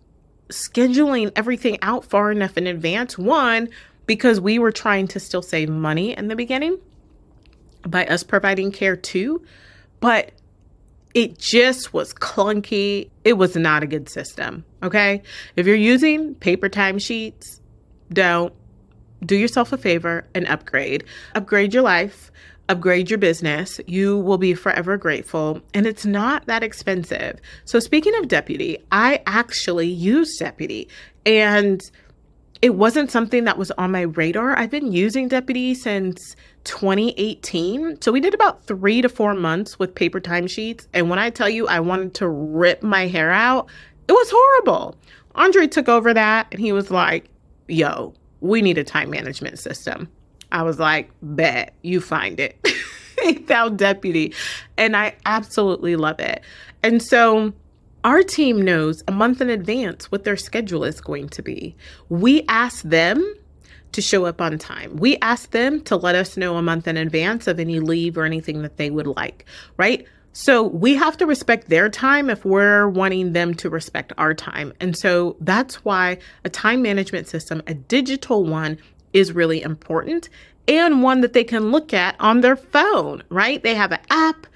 scheduling 0.50 1.32
everything 1.36 1.78
out 1.82 2.06
far 2.06 2.32
enough 2.32 2.58
in 2.58 2.68
advance. 2.68 3.18
One, 3.18 3.70
because 4.06 4.40
we 4.40 4.60
were 4.60 4.72
trying 4.72 5.08
to 5.10 5.20
still 5.20 5.42
save 5.42 5.70
money 5.70 6.16
in 6.16 6.28
the 6.28 6.36
beginning 6.36 6.80
by 7.88 8.06
us 8.06 8.24
providing 8.24 8.72
care 8.72 8.96
too 8.96 9.44
but 10.06 10.32
it 11.16 11.40
just 11.40 11.94
was 11.94 12.14
clunky. 12.14 13.10
It 13.24 13.34
was 13.34 13.56
not 13.56 13.82
a 13.82 13.88
good 13.88 14.08
system. 14.08 14.66
Okay. 14.84 15.24
If 15.56 15.66
you're 15.66 15.76
using 15.76 16.36
paper 16.36 16.70
timesheets, 16.70 17.60
don't 18.14 18.54
do 19.26 19.36
yourself 19.36 19.72
a 19.74 19.78
favor 19.78 20.28
and 20.36 20.46
upgrade. 20.48 21.06
Upgrade 21.34 21.74
your 21.74 21.82
life, 21.84 22.32
upgrade 22.70 23.10
your 23.10 23.20
business. 23.20 23.80
You 23.88 24.18
will 24.18 24.38
be 24.38 24.54
forever 24.54 24.98
grateful. 24.98 25.62
And 25.74 25.86
it's 25.86 26.06
not 26.06 26.46
that 26.48 26.64
expensive. 26.64 27.40
So, 27.66 27.80
speaking 27.80 28.16
of 28.16 28.28
Deputy, 28.28 28.78
I 28.92 29.22
actually 29.28 29.88
use 29.88 30.38
Deputy 30.38 30.88
and 31.26 31.82
it 32.62 32.76
wasn't 32.76 33.12
something 33.12 33.44
that 33.44 33.58
was 33.58 33.72
on 33.72 33.92
my 33.92 34.02
radar. 34.02 34.58
I've 34.58 34.72
been 34.72 34.92
using 34.92 35.28
Deputy 35.28 35.76
since 35.76 36.36
2018. 36.64 38.02
So 38.02 38.12
we 38.12 38.20
did 38.20 38.34
about 38.34 38.66
three 38.66 39.02
to 39.02 39.10
four 39.10 39.34
months 39.36 39.78
with 39.78 39.94
paper 39.94 40.20
timesheets. 40.20 40.88
And 40.94 41.10
when 41.10 41.20
I 41.20 41.30
tell 41.30 41.50
you 41.50 41.68
I 41.68 41.80
wanted 41.80 42.14
to 42.16 42.28
rip 42.28 42.82
my 42.82 43.08
hair 43.08 43.32
out, 43.32 43.68
it 44.08 44.14
was 44.14 44.30
horrible. 44.32 44.96
Andre 45.36 45.68
took 45.68 45.90
over 45.90 46.14
that 46.14 46.48
and 46.52 46.60
he 46.60 46.72
was 46.72 46.90
like, 46.90 47.30
yo, 47.68 48.14
we 48.42 48.62
need 48.62 48.78
a 48.78 48.84
time 48.84 49.10
management 49.10 49.60
system. 49.60 50.10
I 50.52 50.64
was 50.64 50.80
like, 50.80 51.12
bet 51.22 51.74
you 51.82 52.02
find 52.02 52.40
it. 52.40 52.58
found 53.48 53.78
deputy. 53.78 54.34
And 54.78 54.96
I 54.96 55.16
absolutely 55.26 55.96
love 55.96 56.20
it. 56.20 56.42
And 56.84 57.02
so 57.02 57.54
our 58.04 58.22
team 58.22 58.62
knows 58.62 59.04
a 59.08 59.12
month 59.12 59.42
in 59.42 59.50
advance 59.50 60.12
what 60.12 60.24
their 60.24 60.38
schedule 60.38 60.84
is 60.84 61.02
going 61.02 61.30
to 61.30 61.42
be. 61.42 61.76
We 62.10 62.44
ask 62.48 62.84
them 62.84 63.36
to 63.94 64.02
show 64.02 64.26
up 64.26 64.42
on 64.42 64.58
time. 64.58 64.98
We 64.98 65.18
ask 65.18 65.52
them 65.52 65.82
to 65.82 65.96
let 65.96 66.16
us 66.16 66.38
know 66.38 66.58
a 66.58 66.62
month 66.62 66.88
in 66.88 66.98
advance 66.98 67.48
of 67.48 67.60
any 67.60 67.80
leave 67.80 68.18
or 68.18 68.26
anything 68.26 68.62
that 68.62 68.78
they 68.78 68.90
would 68.90 69.08
like, 69.08 69.46
right? 69.78 70.06
So 70.34 70.64
we 70.64 70.96
have 70.96 71.16
to 71.18 71.26
respect 71.26 71.70
their 71.70 71.88
time 71.88 72.30
if 72.30 72.44
we're 72.44 72.90
wanting 72.90 73.32
them 73.32 73.54
to 73.56 73.70
respect 73.70 74.12
our 74.18 74.34
time. 74.34 74.74
And 74.82 74.98
so 74.98 75.38
that's 75.40 75.86
why 75.86 76.18
a 76.44 76.50
time 76.50 76.82
management 76.82 77.30
system, 77.30 77.64
a 77.68 77.74
digital 77.74 78.44
one, 78.44 78.78
is 79.16 79.32
really 79.34 79.62
important 79.62 80.30
and 80.68 81.02
one 81.02 81.22
that 81.22 81.34
they 81.34 81.44
can 81.44 81.72
look 81.72 81.94
at 81.94 82.16
on 82.20 82.42
their 82.42 82.56
phone, 82.56 83.24
right? 83.30 83.62
They 83.62 83.76
have 83.76 83.92
an 83.92 84.00
app 84.10 84.48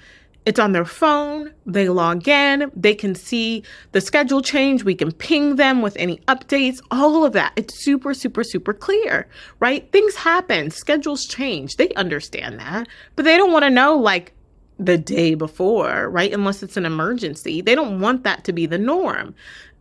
it's 0.46 0.58
on 0.58 0.72
their 0.72 0.86
phone. 0.86 1.52
They 1.66 1.88
log 1.88 2.26
in. 2.26 2.72
They 2.74 2.94
can 2.94 3.14
see 3.14 3.62
the 3.92 4.00
schedule 4.00 4.40
change. 4.40 4.84
We 4.84 4.94
can 4.94 5.12
ping 5.12 5.56
them 5.56 5.82
with 5.82 5.96
any 5.98 6.16
updates, 6.28 6.80
all 6.90 7.24
of 7.24 7.34
that. 7.34 7.52
It's 7.56 7.84
super, 7.84 8.14
super, 8.14 8.42
super 8.42 8.72
clear, 8.72 9.28
right? 9.60 9.90
Things 9.92 10.14
happen, 10.14 10.70
schedules 10.70 11.26
change. 11.26 11.76
They 11.76 11.90
understand 11.90 12.58
that, 12.58 12.88
but 13.16 13.24
they 13.24 13.36
don't 13.36 13.52
want 13.52 13.64
to 13.64 13.70
know 13.70 13.96
like 13.96 14.32
the 14.78 14.96
day 14.96 15.34
before, 15.34 16.08
right? 16.08 16.32
Unless 16.32 16.62
it's 16.62 16.78
an 16.78 16.86
emergency. 16.86 17.60
They 17.60 17.74
don't 17.74 18.00
want 18.00 18.24
that 18.24 18.44
to 18.44 18.52
be 18.52 18.64
the 18.64 18.78
norm. 18.78 19.34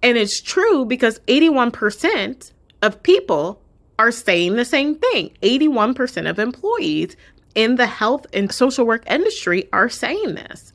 And 0.03 0.17
it's 0.17 0.41
true 0.41 0.85
because 0.85 1.19
81% 1.21 2.51
of 2.81 3.01
people 3.01 3.61
are 3.99 4.11
saying 4.11 4.55
the 4.55 4.65
same 4.65 4.95
thing. 4.95 5.29
81% 5.43 6.27
of 6.27 6.39
employees 6.39 7.15
in 7.53 7.75
the 7.75 7.85
health 7.85 8.25
and 8.33 8.51
social 8.51 8.85
work 8.85 9.03
industry 9.11 9.67
are 9.73 9.89
saying 9.89 10.35
this. 10.35 10.73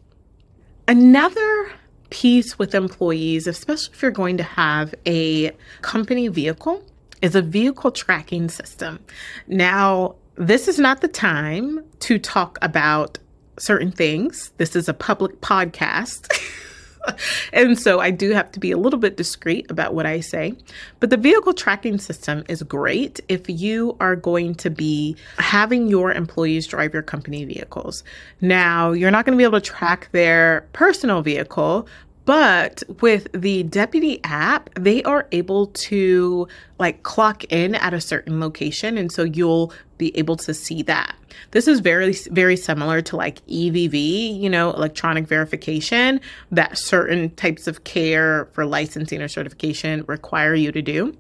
Another 0.87 1.73
piece 2.11 2.59
with 2.59 2.75
employees, 2.75 3.47
especially 3.47 3.95
if 3.95 4.03
you're 4.03 4.11
going 4.11 4.37
to 4.37 4.43
have 4.43 4.95
a 5.07 5.51
company 5.81 6.29
vehicle, 6.29 6.85
is 7.23 7.35
a 7.35 7.41
vehicle 7.43 7.91
tracking 7.91 8.51
system. 8.51 9.01
Now, 9.49 10.17
this 10.37 10.69
is 10.69 10.79
not 10.79 11.01
the 11.01 11.09
time 11.09 11.83
to 12.01 12.19
talk 12.19 12.59
about 12.61 13.19
certain 13.59 13.91
things. 13.91 14.53
This 14.59 14.77
is 14.77 14.89
a 14.89 14.95
public 14.95 15.41
podcast. 15.41 16.29
and 17.53 17.79
so 17.79 18.01
I 18.01 18.11
do 18.11 18.31
have 18.31 18.51
to 18.53 18.61
be 18.61 18.71
a 18.71 18.77
little 18.77 18.99
bit 18.99 19.17
discreet 19.17 19.71
about 19.71 19.95
what 19.95 20.07
I 20.07 20.21
say. 20.21 20.55
But 21.01 21.11
the 21.11 21.17
vehicle 21.17 21.55
tracking 21.55 21.99
system 21.99 22.45
is 22.49 22.63
great 22.63 23.21
if 23.29 23.49
you 23.49 23.97
are 24.01 24.17
going 24.17 24.55
to 24.57 24.71
be 24.71 25.17
having 25.39 25.89
your 25.89 26.13
employees 26.13 26.67
drive 26.67 26.93
your 26.93 27.03
company 27.03 27.45
vehicles. 27.45 28.05
Now, 28.41 28.93
you're 28.93 29.11
not 29.11 29.25
going 29.25 29.37
to 29.37 29.39
be 29.39 29.45
able 29.45 29.61
to 29.61 29.67
track 29.67 30.09
their 30.13 30.67
personal 30.73 31.23
vehicle, 31.23 31.87
but 32.25 32.83
with 33.01 33.29
the 33.33 33.65
deputy 33.65 34.21
app, 34.25 34.71
they 34.75 35.03
are 35.03 35.27
able 35.33 35.67
to 35.67 36.49
like 36.79 37.03
clock 37.03 37.45
in 37.53 37.75
at 37.75 37.93
a 37.93 38.01
certain 38.01 38.41
location. 38.41 38.97
And 38.97 39.13
so 39.13 39.25
you'll 39.25 39.73
be 39.99 40.17
able 40.17 40.37
to 40.37 40.55
see 40.55 40.83
that. 40.85 41.15
This 41.51 41.69
is 41.69 41.81
very, 41.81 42.15
very 42.31 42.57
similar 42.57 43.03
to 43.03 43.17
like 43.17 43.45
EVV, 43.47 44.41
you 44.41 44.49
know, 44.49 44.73
electronic 44.73 45.27
verification 45.27 46.21
that 46.51 46.79
certain 46.79 47.31
types 47.37 47.67
of 47.67 47.85
care 47.85 48.47
for 48.53 48.65
licensing 48.65 49.21
or 49.21 49.29
certification 49.29 50.05
require 50.07 50.55
you 50.55 50.73
to 50.73 50.83
do. 50.83 51.15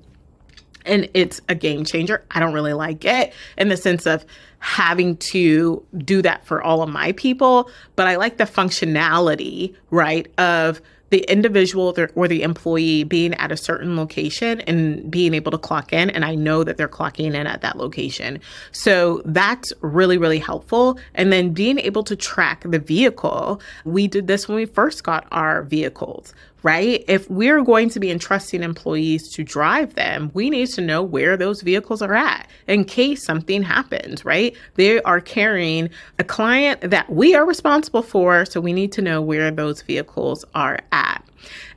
and 0.85 1.09
it's 1.15 1.41
a 1.49 1.55
game 1.55 1.85
changer. 1.85 2.25
I 2.31 2.41
don't 2.41 2.53
really 2.53 2.73
like 2.73 3.05
it 3.05 3.33
in 3.57 3.69
the 3.69 3.77
sense 3.77 4.07
of 4.07 4.25
having 4.59 5.17
to 5.17 5.85
do 5.99 6.23
that 6.23 6.47
for 6.47 6.63
all 6.63 6.83
of 6.83 6.89
my 6.89 7.13
people, 7.13 7.71
but 7.97 8.07
I 8.07 8.17
like 8.17 8.39
the 8.39 8.45
functionality, 8.45 9.75
right, 9.91 10.27
of 10.39 10.81
the 11.15 11.31
individual 11.31 11.97
or 12.17 12.27
the 12.27 12.43
employee 12.43 13.05
being 13.05 13.35
at 13.35 13.53
a 13.53 13.57
certain 13.57 13.97
location 13.97 14.61
and 14.63 15.09
being 15.13 15.33
able 15.33 15.53
to 15.53 15.59
clock 15.59 15.93
in. 15.93 16.11
And 16.11 16.25
I 16.25 16.35
know 16.35 16.65
that 16.65 16.77
they're 16.77 16.89
clocking 16.89 17.35
in 17.37 17.47
at 17.47 17.61
that 17.61 17.77
location. 17.77 18.41
So 18.73 19.23
that's 19.25 19.73
really, 19.81 20.19
really 20.19 20.41
helpful. 20.41 20.99
And 21.15 21.33
then 21.33 21.53
being 21.53 21.79
able 21.79 22.03
to 22.03 22.17
track 22.17 22.65
the 22.67 22.81
vehicle. 22.81 23.61
We 23.85 24.09
did 24.09 24.27
this 24.27 24.49
when 24.49 24.57
we 24.57 24.67
first 24.67 25.05
got 25.05 25.29
our 25.31 25.63
vehicles 25.63 26.35
right? 26.65 27.05
If 27.07 27.31
we're 27.31 27.63
going 27.63 27.91
to 27.91 28.01
be 28.01 28.11
entrusting 28.11 28.63
employees 28.63 29.31
to 29.35 29.45
drive 29.45 29.95
them, 29.95 30.31
we 30.33 30.49
need 30.49 30.69
to 30.71 30.81
know 30.81 31.03
where 31.03 31.37
those 31.37 31.61
vehicles 31.61 32.01
are 32.01 32.15
at 32.15 32.49
in 32.67 32.87
case 32.87 33.23
something 33.23 33.63
happens, 33.63 34.25
right? 34.25 34.57
They 34.77 35.01
are 35.03 35.21
carrying 35.21 35.91
a 36.19 36.25
client 36.25 36.81
that 36.81 37.11
we 37.11 37.35
are 37.35 37.45
responsible 37.45 38.01
for, 38.03 38.47
so 38.47 38.63
we 38.63 38.73
need 38.73 38.93
to 38.93 39.03
know 39.03 39.21
where 39.21 39.51
those 39.51 39.83
vehicles 39.83 40.43
are 40.55 40.79
at. 40.91 41.23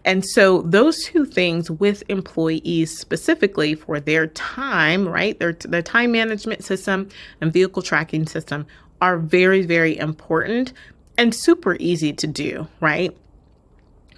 And 0.06 0.26
so 0.26 0.62
those 0.62 1.04
two 1.04 1.26
things 1.26 1.70
with 1.70 2.02
employees 2.08 2.98
specifically 2.98 3.76
for 3.76 4.00
their 4.00 4.28
time, 4.28 5.06
right? 5.06 5.38
Their 5.38 5.52
their 5.52 5.82
time 5.82 6.14
management 6.14 6.64
system 6.64 7.10
and 7.42 7.52
vehicle 7.52 7.82
tracking 7.82 8.26
system 8.26 8.66
are 9.02 9.18
very 9.18 9.64
very 9.64 9.98
important 9.98 10.72
and 11.18 11.36
super 11.36 11.76
easy 11.82 12.14
to 12.14 12.28
do, 12.28 12.70
right? 12.80 13.14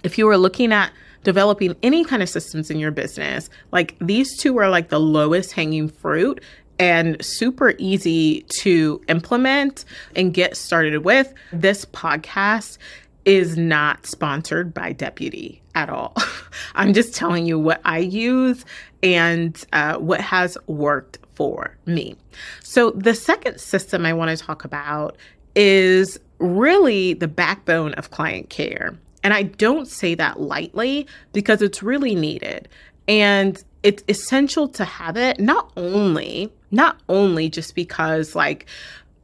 If 0.02 0.18
you 0.18 0.26
were 0.26 0.38
looking 0.38 0.72
at 0.72 0.92
developing 1.22 1.76
any 1.82 2.04
kind 2.04 2.22
of 2.22 2.28
systems 2.28 2.70
in 2.70 2.78
your 2.78 2.90
business, 2.90 3.50
like 3.72 3.96
these 4.00 4.36
two 4.36 4.58
are 4.58 4.68
like 4.68 4.88
the 4.88 5.00
lowest 5.00 5.52
hanging 5.52 5.88
fruit 5.88 6.42
and 6.78 7.22
super 7.22 7.74
easy 7.78 8.40
to 8.60 9.00
implement 9.08 9.84
and 10.16 10.32
get 10.32 10.56
started 10.56 11.04
with. 11.04 11.32
This 11.52 11.84
podcast 11.84 12.78
is 13.26 13.56
not 13.56 14.06
sponsored 14.06 14.72
by 14.72 14.92
Deputy 14.92 15.60
at 15.74 15.90
all. 15.90 16.16
I'm 16.74 16.94
just 16.94 17.14
telling 17.14 17.44
you 17.44 17.58
what 17.58 17.82
I 17.84 17.98
use 17.98 18.64
and 19.02 19.62
uh, 19.74 19.98
what 19.98 20.20
has 20.22 20.56
worked 20.66 21.18
for 21.34 21.76
me. 21.86 22.16
So, 22.62 22.92
the 22.92 23.14
second 23.14 23.60
system 23.60 24.06
I 24.06 24.12
want 24.12 24.36
to 24.36 24.42
talk 24.42 24.64
about 24.64 25.16
is 25.54 26.18
really 26.38 27.12
the 27.12 27.28
backbone 27.28 27.92
of 27.94 28.10
client 28.10 28.48
care. 28.48 28.98
And 29.22 29.34
I 29.34 29.42
don't 29.42 29.86
say 29.86 30.14
that 30.14 30.40
lightly 30.40 31.06
because 31.32 31.62
it's 31.62 31.82
really 31.82 32.14
needed. 32.14 32.68
And 33.06 33.62
it's 33.82 34.04
essential 34.08 34.68
to 34.68 34.84
have 34.84 35.16
it 35.16 35.40
not 35.40 35.70
only 35.76 36.52
not 36.70 36.98
only 37.08 37.48
just 37.48 37.74
because 37.74 38.34
like 38.34 38.66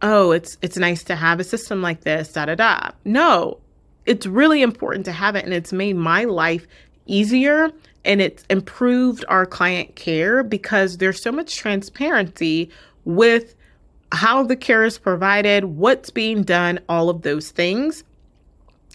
oh 0.03 0.33
it's 0.33 0.57
it's 0.63 0.77
nice 0.77 1.05
to 1.05 1.15
have 1.15 1.41
a 1.41 1.45
system 1.45 1.83
like 1.83 2.03
this 2.03 2.33
da 2.33 2.47
da 2.47 2.55
da 2.55 2.91
no 3.05 3.59
it's 4.07 4.27
really 4.27 4.63
important 4.63 5.05
to 5.05 5.13
have 5.13 5.37
it 5.37 5.45
and 5.45 5.53
it's 5.53 5.73
made 5.73 5.97
my 5.97 6.25
life 6.25 6.67
easier 7.07 7.71
and 8.05 8.21
it's 8.21 8.45
improved 8.49 9.25
our 9.29 9.47
client 9.47 9.95
care 9.97 10.43
because 10.43 10.99
there's 10.99 11.23
so 11.23 11.33
much 11.33 11.57
transparency 11.57 12.71
with 13.05 13.55
how 14.13 14.43
the 14.43 14.57
care 14.57 14.85
is 14.85 14.99
provided 14.99 15.65
what's 15.65 16.11
being 16.11 16.43
done 16.43 16.79
all 16.89 17.11
of 17.11 17.23
those 17.23 17.51
things 17.51 18.05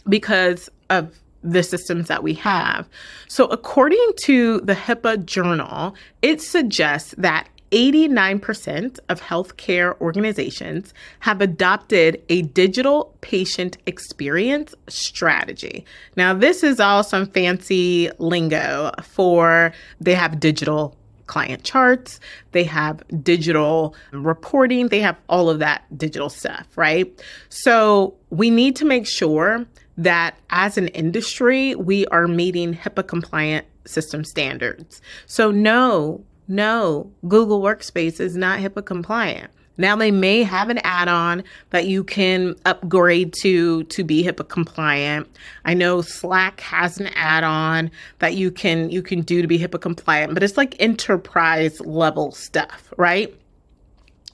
because 0.07 0.69
of 0.91 1.19
the 1.43 1.63
systems 1.63 2.07
that 2.07 2.21
we 2.21 2.35
have. 2.35 2.87
So, 3.27 3.45
according 3.45 4.11
to 4.25 4.61
the 4.61 4.75
HIPAA 4.75 5.25
journal, 5.25 5.95
it 6.21 6.41
suggests 6.41 7.15
that 7.17 7.47
89% 7.71 8.99
of 9.07 9.21
healthcare 9.21 9.99
organizations 10.01 10.93
have 11.21 11.39
adopted 11.39 12.21
a 12.27 12.41
digital 12.41 13.15
patient 13.21 13.77
experience 13.85 14.75
strategy. 14.89 15.85
Now, 16.17 16.33
this 16.33 16.63
is 16.63 16.79
all 16.79 17.01
some 17.03 17.27
fancy 17.27 18.09
lingo 18.19 18.91
for 19.01 19.71
they 20.01 20.13
have 20.13 20.39
digital 20.39 20.97
client 21.27 21.63
charts, 21.63 22.19
they 22.51 22.65
have 22.65 23.01
digital 23.23 23.95
reporting, 24.11 24.89
they 24.89 24.99
have 24.99 25.15
all 25.29 25.49
of 25.49 25.59
that 25.59 25.83
digital 25.97 26.27
stuff, 26.27 26.67
right? 26.75 27.09
So, 27.47 28.15
we 28.31 28.49
need 28.49 28.75
to 28.77 28.85
make 28.85 29.07
sure 29.07 29.65
that 30.03 30.35
as 30.49 30.77
an 30.77 30.87
industry, 30.89 31.75
we 31.75 32.05
are 32.07 32.27
meeting 32.27 32.73
HIPAA 32.73 33.07
compliant 33.07 33.65
system 33.85 34.23
standards. 34.23 35.01
So, 35.25 35.51
no, 35.51 36.23
no, 36.47 37.11
Google 37.27 37.61
Workspace 37.61 38.19
is 38.19 38.35
not 38.35 38.59
HIPAA 38.59 38.85
compliant. 38.85 39.51
Now 39.77 39.95
they 39.95 40.11
may 40.11 40.43
have 40.43 40.69
an 40.69 40.79
add-on 40.83 41.43
that 41.71 41.87
you 41.87 42.03
can 42.03 42.55
upgrade 42.65 43.33
to 43.41 43.83
to 43.85 44.03
be 44.03 44.23
HIPAA 44.23 44.47
compliant. 44.47 45.27
I 45.65 45.73
know 45.73 46.01
Slack 46.01 46.59
has 46.59 46.99
an 46.99 47.07
add-on 47.15 47.89
that 48.19 48.35
you 48.35 48.51
can 48.51 48.89
you 48.89 49.01
can 49.01 49.21
do 49.21 49.41
to 49.41 49.47
be 49.47 49.57
HIPAA 49.57 49.81
compliant, 49.81 50.33
but 50.33 50.43
it's 50.43 50.57
like 50.57 50.75
enterprise 50.79 51.79
level 51.81 52.31
stuff, 52.31 52.93
right? 52.97 53.33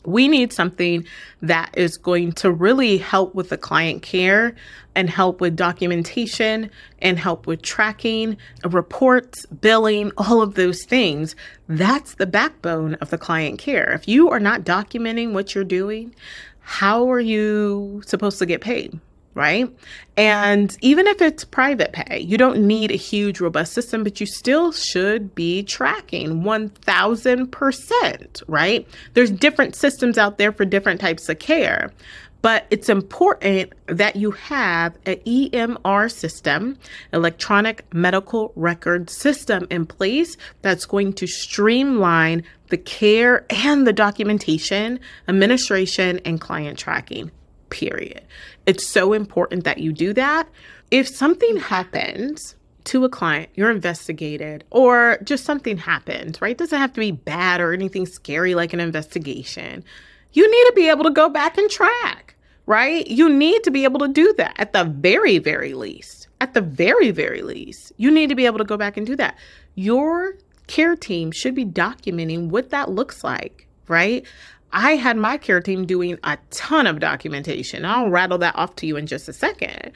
We 0.07 0.29
need 0.29 0.53
something 0.53 1.05
that 1.41 1.69
is 1.77 1.97
going 1.97 2.31
to 2.33 2.49
really 2.49 2.97
help 2.97 3.35
with 3.35 3.49
the 3.49 3.57
client 3.57 4.01
care 4.01 4.55
and 4.95 5.09
help 5.09 5.41
with 5.41 5.57
documentation 5.57 6.71
and 6.99 7.19
help 7.19 7.45
with 7.45 7.61
tracking, 7.61 8.37
reports, 8.63 9.45
billing, 9.47 10.13
all 10.17 10.41
of 10.41 10.55
those 10.55 10.85
things. 10.85 11.35
That's 11.67 12.15
the 12.15 12.25
backbone 12.25 12.93
of 12.95 13.09
the 13.09 13.17
client 13.17 13.59
care. 13.59 13.91
If 13.91 14.07
you 14.07 14.29
are 14.29 14.39
not 14.39 14.61
documenting 14.61 15.33
what 15.33 15.53
you're 15.53 15.65
doing, 15.65 16.15
how 16.61 17.11
are 17.11 17.19
you 17.19 18.01
supposed 18.05 18.39
to 18.39 18.45
get 18.45 18.61
paid? 18.61 18.97
Right? 19.37 19.71
And 20.17 20.75
even 20.81 21.05
if 21.05 21.21
it's 21.21 21.45
private 21.45 21.93
pay, 21.93 22.19
you 22.19 22.39
don't 22.39 22.65
need 22.65 22.89
a 22.89 22.95
huge, 22.95 23.39
robust 23.39 23.73
system, 23.73 24.03
but 24.03 24.19
you 24.19 24.25
still 24.25 24.71
should 24.71 25.35
be 25.35 25.61
tracking 25.61 26.41
1000%, 26.41 28.43
right? 28.47 28.87
There's 29.13 29.29
different 29.29 29.75
systems 29.75 30.17
out 30.17 30.39
there 30.39 30.51
for 30.51 30.65
different 30.65 30.99
types 30.99 31.29
of 31.29 31.37
care. 31.37 31.93
But 32.41 32.65
it's 32.71 32.89
important 32.89 33.73
that 33.85 34.15
you 34.15 34.31
have 34.31 34.97
an 35.05 35.17
EMR 35.17 36.11
system, 36.11 36.79
electronic 37.13 37.85
medical 37.93 38.53
record 38.55 39.11
system 39.11 39.67
in 39.69 39.85
place 39.85 40.35
that's 40.63 40.85
going 40.85 41.13
to 41.13 41.27
streamline 41.27 42.43
the 42.69 42.77
care 42.77 43.45
and 43.49 43.85
the 43.85 43.93
documentation, 43.93 44.99
administration, 45.27 46.19
and 46.25 46.41
client 46.41 46.79
tracking 46.79 47.29
period. 47.69 48.23
It's 48.65 48.85
so 48.85 49.13
important 49.13 49.63
that 49.63 49.79
you 49.79 49.91
do 49.91 50.13
that. 50.13 50.47
If 50.91 51.07
something 51.07 51.57
happens 51.57 52.55
to 52.85 53.03
a 53.03 53.09
client, 53.09 53.49
you're 53.55 53.71
investigated, 53.71 54.63
or 54.71 55.17
just 55.23 55.43
something 55.43 55.77
happens, 55.77 56.41
right? 56.41 56.51
It 56.51 56.57
doesn't 56.57 56.79
have 56.79 56.93
to 56.93 56.99
be 57.01 57.11
bad 57.11 57.59
or 57.59 57.73
anything 57.73 58.05
scary 58.05 58.55
like 58.55 58.71
an 58.71 58.79
investigation. 58.79 59.83
You 60.31 60.49
need 60.49 60.65
to 60.67 60.73
be 60.73 60.89
able 60.89 61.03
to 61.03 61.09
go 61.09 61.27
back 61.27 61.57
and 61.57 61.69
track, 61.69 62.35
right? 62.65 63.05
You 63.07 63.29
need 63.29 63.63
to 63.65 63.71
be 63.71 63.83
able 63.83 63.99
to 63.99 64.07
do 64.07 64.33
that 64.37 64.55
at 64.57 64.71
the 64.71 64.85
very, 64.85 65.37
very 65.37 65.73
least. 65.73 66.27
At 66.39 66.53
the 66.53 66.61
very, 66.61 67.11
very 67.11 67.41
least, 67.41 67.91
you 67.97 68.11
need 68.11 68.29
to 68.29 68.35
be 68.35 68.45
able 68.45 68.59
to 68.59 68.63
go 68.63 68.77
back 68.77 68.95
and 68.95 69.05
do 69.05 69.15
that. 69.15 69.37
Your 69.75 70.35
care 70.67 70.95
team 70.95 71.31
should 71.31 71.55
be 71.55 71.65
documenting 71.65 72.49
what 72.49 72.69
that 72.69 72.89
looks 72.91 73.23
like, 73.23 73.67
right? 73.87 74.25
I 74.71 74.95
had 74.95 75.17
my 75.17 75.37
care 75.37 75.61
team 75.61 75.85
doing 75.85 76.17
a 76.23 76.37
ton 76.49 76.87
of 76.87 76.99
documentation. 76.99 77.85
I'll 77.85 78.09
rattle 78.09 78.37
that 78.39 78.55
off 78.55 78.75
to 78.77 78.87
you 78.87 78.97
in 78.97 79.07
just 79.07 79.29
a 79.29 79.33
second. 79.33 79.91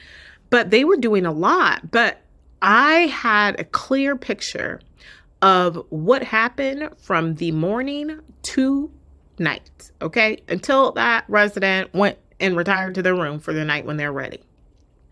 But 0.50 0.70
they 0.70 0.84
were 0.84 0.96
doing 0.96 1.26
a 1.26 1.32
lot. 1.32 1.90
But 1.90 2.22
I 2.62 3.06
had 3.06 3.58
a 3.60 3.64
clear 3.64 4.16
picture 4.16 4.80
of 5.42 5.84
what 5.90 6.22
happened 6.22 6.90
from 6.98 7.34
the 7.34 7.50
morning 7.52 8.20
to 8.42 8.90
night, 9.38 9.90
okay? 10.00 10.38
Until 10.48 10.92
that 10.92 11.24
resident 11.28 11.92
went 11.92 12.18
and 12.38 12.56
retired 12.56 12.94
to 12.94 13.02
their 13.02 13.14
room 13.14 13.40
for 13.40 13.52
the 13.52 13.64
night 13.64 13.84
when 13.84 13.96
they're 13.96 14.12
ready. 14.12 14.40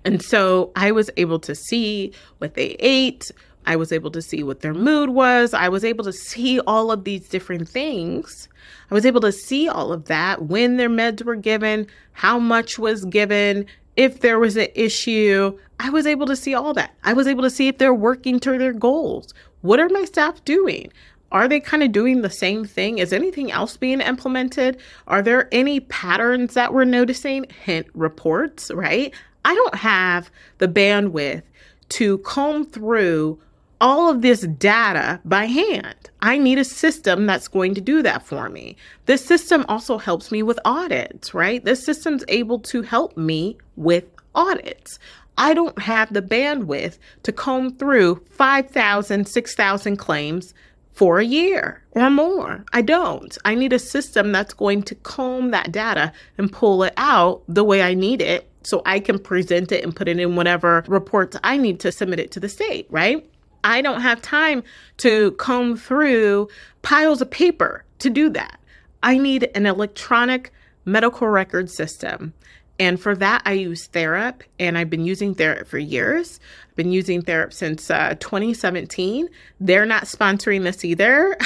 And 0.04 0.22
so 0.22 0.72
I 0.76 0.92
was 0.92 1.10
able 1.16 1.38
to 1.40 1.54
see 1.54 2.12
what 2.38 2.54
they 2.54 2.76
ate, 2.78 3.30
I 3.70 3.76
was 3.76 3.92
able 3.92 4.10
to 4.10 4.20
see 4.20 4.42
what 4.42 4.62
their 4.62 4.74
mood 4.74 5.10
was. 5.10 5.54
I 5.54 5.68
was 5.68 5.84
able 5.84 6.02
to 6.02 6.12
see 6.12 6.58
all 6.66 6.90
of 6.90 7.04
these 7.04 7.28
different 7.28 7.68
things. 7.68 8.48
I 8.90 8.94
was 8.94 9.06
able 9.06 9.20
to 9.20 9.30
see 9.30 9.68
all 9.68 9.92
of 9.92 10.06
that 10.06 10.46
when 10.46 10.76
their 10.76 10.88
meds 10.88 11.24
were 11.24 11.36
given, 11.36 11.86
how 12.10 12.40
much 12.40 12.80
was 12.80 13.04
given, 13.04 13.66
if 13.94 14.22
there 14.22 14.40
was 14.40 14.56
an 14.56 14.66
issue. 14.74 15.56
I 15.78 15.88
was 15.88 16.04
able 16.04 16.26
to 16.26 16.34
see 16.34 16.52
all 16.52 16.74
that. 16.74 16.96
I 17.04 17.12
was 17.12 17.28
able 17.28 17.44
to 17.44 17.50
see 17.50 17.68
if 17.68 17.78
they're 17.78 17.94
working 17.94 18.40
to 18.40 18.58
their 18.58 18.72
goals. 18.72 19.34
What 19.60 19.78
are 19.78 19.88
my 19.88 20.04
staff 20.04 20.44
doing? 20.44 20.90
Are 21.30 21.46
they 21.46 21.60
kind 21.60 21.84
of 21.84 21.92
doing 21.92 22.22
the 22.22 22.28
same 22.28 22.64
thing? 22.64 22.98
Is 22.98 23.12
anything 23.12 23.52
else 23.52 23.76
being 23.76 24.00
implemented? 24.00 24.78
Are 25.06 25.22
there 25.22 25.48
any 25.52 25.78
patterns 25.78 26.54
that 26.54 26.74
we're 26.74 26.82
noticing? 26.82 27.46
Hint 27.64 27.86
reports, 27.94 28.72
right? 28.72 29.14
I 29.44 29.54
don't 29.54 29.76
have 29.76 30.28
the 30.58 30.66
bandwidth 30.66 31.44
to 31.90 32.18
comb 32.18 32.66
through 32.66 33.38
all 33.80 34.10
of 34.10 34.22
this 34.22 34.42
data 34.42 35.20
by 35.24 35.46
hand. 35.46 36.10
I 36.20 36.38
need 36.38 36.58
a 36.58 36.64
system 36.64 37.26
that's 37.26 37.48
going 37.48 37.74
to 37.74 37.80
do 37.80 38.02
that 38.02 38.26
for 38.26 38.48
me. 38.48 38.76
This 39.06 39.24
system 39.24 39.64
also 39.68 39.98
helps 39.98 40.30
me 40.30 40.42
with 40.42 40.58
audits, 40.64 41.32
right? 41.32 41.64
This 41.64 41.84
system's 41.84 42.24
able 42.28 42.58
to 42.60 42.82
help 42.82 43.16
me 43.16 43.56
with 43.76 44.04
audits. 44.34 44.98
I 45.38 45.54
don't 45.54 45.78
have 45.78 46.12
the 46.12 46.20
bandwidth 46.20 46.98
to 47.22 47.32
comb 47.32 47.74
through 47.76 48.22
5,000, 48.30 49.26
6,000 49.26 49.96
claims 49.96 50.52
for 50.92 51.18
a 51.18 51.24
year 51.24 51.82
or 51.92 52.10
more. 52.10 52.64
I 52.74 52.82
don't. 52.82 53.36
I 53.44 53.54
need 53.54 53.72
a 53.72 53.78
system 53.78 54.32
that's 54.32 54.52
going 54.52 54.82
to 54.82 54.94
comb 54.96 55.50
that 55.52 55.72
data 55.72 56.12
and 56.36 56.52
pull 56.52 56.82
it 56.82 56.92
out 56.98 57.42
the 57.48 57.64
way 57.64 57.80
I 57.82 57.94
need 57.94 58.20
it 58.20 58.46
so 58.62 58.82
I 58.84 59.00
can 59.00 59.18
present 59.18 59.72
it 59.72 59.82
and 59.82 59.96
put 59.96 60.08
it 60.08 60.18
in 60.18 60.36
whatever 60.36 60.84
reports 60.86 61.38
I 61.42 61.56
need 61.56 61.80
to 61.80 61.92
submit 61.92 62.20
it 62.20 62.30
to 62.32 62.40
the 62.40 62.48
state, 62.50 62.86
right? 62.90 63.26
I 63.64 63.82
don't 63.82 64.00
have 64.00 64.22
time 64.22 64.62
to 64.98 65.32
comb 65.32 65.76
through 65.76 66.48
piles 66.82 67.20
of 67.20 67.30
paper 67.30 67.84
to 67.98 68.10
do 68.10 68.30
that. 68.30 68.58
I 69.02 69.18
need 69.18 69.50
an 69.54 69.66
electronic 69.66 70.52
medical 70.84 71.28
record 71.28 71.70
system 71.70 72.32
and 72.80 72.98
for 72.98 73.14
that, 73.16 73.42
I 73.44 73.52
use 73.52 73.88
Therap, 73.88 74.40
and 74.58 74.78
I've 74.78 74.88
been 74.88 75.04
using 75.04 75.34
Therap 75.34 75.66
for 75.66 75.76
years. 75.76 76.40
I've 76.66 76.76
been 76.76 76.90
using 76.90 77.20
Therap 77.20 77.52
since 77.52 77.90
uh, 77.90 78.14
2017. 78.18 79.28
They're 79.60 79.84
not 79.84 80.04
sponsoring 80.04 80.62
this 80.62 80.82
either. 80.82 81.36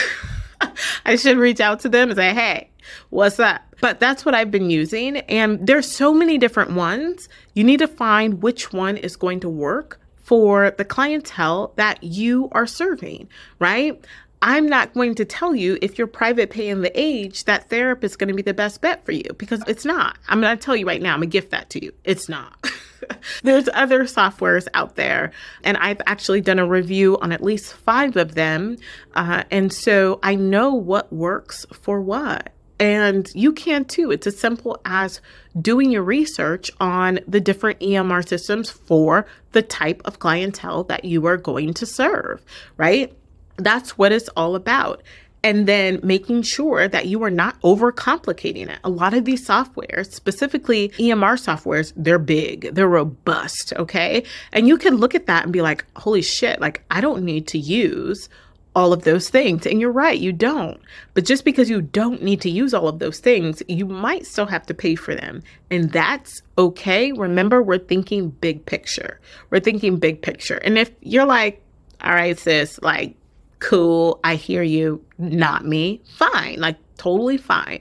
I 1.04 1.16
should 1.16 1.36
reach 1.36 1.58
out 1.58 1.80
to 1.80 1.88
them 1.88 2.10
and 2.10 2.16
say, 2.16 2.32
hey, 2.32 2.70
what's 3.10 3.40
up? 3.40 3.62
But 3.80 3.98
that's 3.98 4.24
what 4.24 4.36
I've 4.36 4.52
been 4.52 4.70
using. 4.70 5.16
And 5.16 5.66
there's 5.66 5.90
so 5.90 6.14
many 6.14 6.38
different 6.38 6.70
ones. 6.70 7.28
You 7.54 7.64
need 7.64 7.80
to 7.80 7.88
find 7.88 8.40
which 8.40 8.72
one 8.72 8.96
is 8.96 9.16
going 9.16 9.40
to 9.40 9.48
work 9.48 10.00
for 10.24 10.72
the 10.72 10.84
clientele 10.84 11.72
that 11.76 12.02
you 12.02 12.48
are 12.52 12.66
serving, 12.66 13.28
right? 13.58 14.04
I'm 14.42 14.66
not 14.66 14.92
going 14.92 15.14
to 15.14 15.24
tell 15.24 15.54
you 15.54 15.78
if 15.80 15.96
you're 15.96 16.06
private 16.06 16.50
pay 16.50 16.68
in 16.68 16.82
the 16.82 16.92
age 17.00 17.44
that 17.44 17.70
Therap 17.70 18.04
is 18.04 18.16
going 18.16 18.28
to 18.28 18.34
be 18.34 18.42
the 18.42 18.52
best 18.52 18.82
bet 18.82 19.04
for 19.04 19.12
you 19.12 19.24
because 19.38 19.62
it's 19.66 19.86
not. 19.86 20.18
I'm 20.28 20.40
going 20.40 20.56
to 20.56 20.62
tell 20.62 20.76
you 20.76 20.86
right 20.86 21.00
now, 21.00 21.14
I'm 21.14 21.20
going 21.20 21.30
to 21.30 21.32
gift 21.32 21.50
that 21.52 21.70
to 21.70 21.82
you. 21.82 21.92
It's 22.04 22.28
not. 22.28 22.70
There's 23.42 23.68
other 23.72 24.04
softwares 24.04 24.66
out 24.74 24.96
there, 24.96 25.32
and 25.62 25.76
I've 25.78 26.00
actually 26.06 26.40
done 26.40 26.58
a 26.58 26.66
review 26.66 27.18
on 27.20 27.32
at 27.32 27.42
least 27.42 27.72
five 27.72 28.16
of 28.16 28.34
them. 28.34 28.76
Uh, 29.14 29.44
and 29.50 29.72
so 29.72 30.20
I 30.22 30.34
know 30.34 30.74
what 30.74 31.12
works 31.12 31.64
for 31.72 32.00
what. 32.00 32.50
And 32.80 33.30
you 33.34 33.52
can 33.52 33.84
too. 33.84 34.10
It's 34.10 34.26
as 34.26 34.38
simple 34.38 34.80
as 34.84 35.20
doing 35.60 35.92
your 35.92 36.02
research 36.02 36.70
on 36.80 37.20
the 37.28 37.40
different 37.40 37.78
EMR 37.80 38.26
systems 38.26 38.70
for 38.70 39.26
the 39.52 39.62
type 39.62 40.02
of 40.04 40.18
clientele 40.18 40.84
that 40.84 41.04
you 41.04 41.24
are 41.26 41.36
going 41.36 41.74
to 41.74 41.86
serve, 41.86 42.42
right? 42.76 43.16
That's 43.56 43.96
what 43.96 44.12
it's 44.12 44.28
all 44.30 44.56
about. 44.56 45.02
And 45.44 45.66
then 45.68 46.00
making 46.02 46.42
sure 46.42 46.88
that 46.88 47.06
you 47.06 47.22
are 47.22 47.30
not 47.30 47.60
overcomplicating 47.60 48.68
it. 48.68 48.78
A 48.82 48.88
lot 48.88 49.12
of 49.12 49.26
these 49.26 49.46
softwares, 49.46 50.10
specifically 50.10 50.88
EMR 50.98 51.34
softwares, 51.34 51.92
they're 51.94 52.18
big, 52.18 52.74
they're 52.74 52.88
robust, 52.88 53.74
okay? 53.76 54.24
And 54.52 54.66
you 54.66 54.78
can 54.78 54.96
look 54.96 55.14
at 55.14 55.26
that 55.26 55.44
and 55.44 55.52
be 55.52 55.60
like, 55.60 55.84
holy 55.96 56.22
shit, 56.22 56.60
like 56.60 56.82
I 56.90 57.02
don't 57.02 57.24
need 57.24 57.46
to 57.48 57.58
use 57.58 58.30
all 58.74 58.92
of 58.92 59.04
those 59.04 59.30
things. 59.30 59.66
And 59.66 59.80
you're 59.80 59.92
right, 59.92 60.18
you 60.18 60.32
don't. 60.32 60.80
But 61.14 61.24
just 61.24 61.44
because 61.44 61.70
you 61.70 61.80
don't 61.80 62.22
need 62.22 62.40
to 62.42 62.50
use 62.50 62.74
all 62.74 62.88
of 62.88 62.98
those 62.98 63.20
things, 63.20 63.62
you 63.68 63.86
might 63.86 64.26
still 64.26 64.46
have 64.46 64.66
to 64.66 64.74
pay 64.74 64.94
for 64.94 65.14
them. 65.14 65.42
And 65.70 65.92
that's 65.92 66.42
okay. 66.58 67.12
Remember, 67.12 67.62
we're 67.62 67.78
thinking 67.78 68.30
big 68.30 68.66
picture. 68.66 69.20
We're 69.50 69.60
thinking 69.60 69.98
big 69.98 70.22
picture. 70.22 70.56
And 70.56 70.76
if 70.76 70.90
you're 71.00 71.26
like, 71.26 71.62
all 72.02 72.12
right, 72.12 72.38
sis, 72.38 72.80
like, 72.82 73.16
cool, 73.60 74.20
I 74.24 74.34
hear 74.34 74.62
you, 74.62 75.02
not 75.18 75.64
me, 75.64 76.02
fine, 76.16 76.60
like 76.60 76.76
totally 76.98 77.38
fine. 77.38 77.80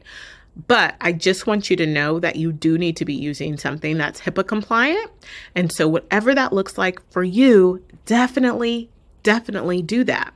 But 0.67 0.95
I 1.01 1.13
just 1.13 1.47
want 1.47 1.69
you 1.69 1.75
to 1.77 1.87
know 1.87 2.19
that 2.19 2.35
you 2.35 2.51
do 2.51 2.77
need 2.77 2.95
to 2.97 3.05
be 3.05 3.15
using 3.15 3.57
something 3.57 3.97
that's 3.97 4.21
HIPAA 4.21 4.47
compliant. 4.47 5.11
And 5.55 5.71
so, 5.71 5.87
whatever 5.87 6.35
that 6.35 6.53
looks 6.53 6.77
like 6.77 7.01
for 7.11 7.23
you, 7.23 7.83
definitely, 8.05 8.89
definitely 9.23 9.81
do 9.81 10.03
that. 10.03 10.33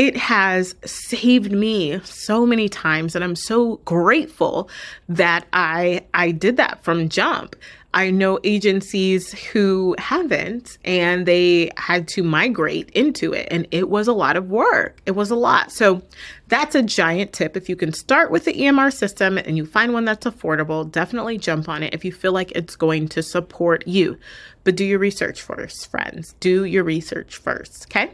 It 0.00 0.16
has 0.16 0.74
saved 0.86 1.52
me 1.52 2.00
so 2.04 2.46
many 2.46 2.70
times, 2.70 3.14
and 3.14 3.22
I'm 3.22 3.36
so 3.36 3.76
grateful 3.84 4.70
that 5.10 5.46
I 5.52 6.06
I 6.14 6.30
did 6.30 6.56
that 6.56 6.82
from 6.82 7.10
jump. 7.10 7.54
I 7.92 8.10
know 8.10 8.38
agencies 8.42 9.38
who 9.50 9.94
haven't 9.98 10.78
and 10.86 11.26
they 11.26 11.70
had 11.76 12.08
to 12.08 12.22
migrate 12.22 12.88
into 12.90 13.34
it 13.34 13.48
and 13.50 13.66
it 13.72 13.90
was 13.90 14.08
a 14.08 14.14
lot 14.14 14.36
of 14.36 14.48
work. 14.48 15.02
It 15.04 15.10
was 15.10 15.30
a 15.30 15.36
lot. 15.36 15.70
So 15.70 16.00
that's 16.48 16.74
a 16.74 16.82
giant 16.82 17.34
tip. 17.34 17.54
If 17.54 17.68
you 17.68 17.76
can 17.76 17.92
start 17.92 18.30
with 18.30 18.46
the 18.46 18.54
EMR 18.54 18.92
system 18.92 19.36
and 19.36 19.58
you 19.58 19.66
find 19.66 19.92
one 19.92 20.06
that's 20.06 20.24
affordable, 20.24 20.90
definitely 20.90 21.36
jump 21.36 21.68
on 21.68 21.82
it 21.82 21.92
if 21.92 22.06
you 22.06 22.12
feel 22.12 22.32
like 22.32 22.52
it's 22.52 22.76
going 22.76 23.08
to 23.08 23.22
support 23.22 23.86
you. 23.86 24.16
But 24.64 24.76
do 24.76 24.84
your 24.84 25.00
research 25.00 25.42
first, 25.42 25.90
friends. 25.90 26.34
Do 26.40 26.64
your 26.64 26.84
research 26.84 27.36
first, 27.36 27.86
okay? 27.90 28.12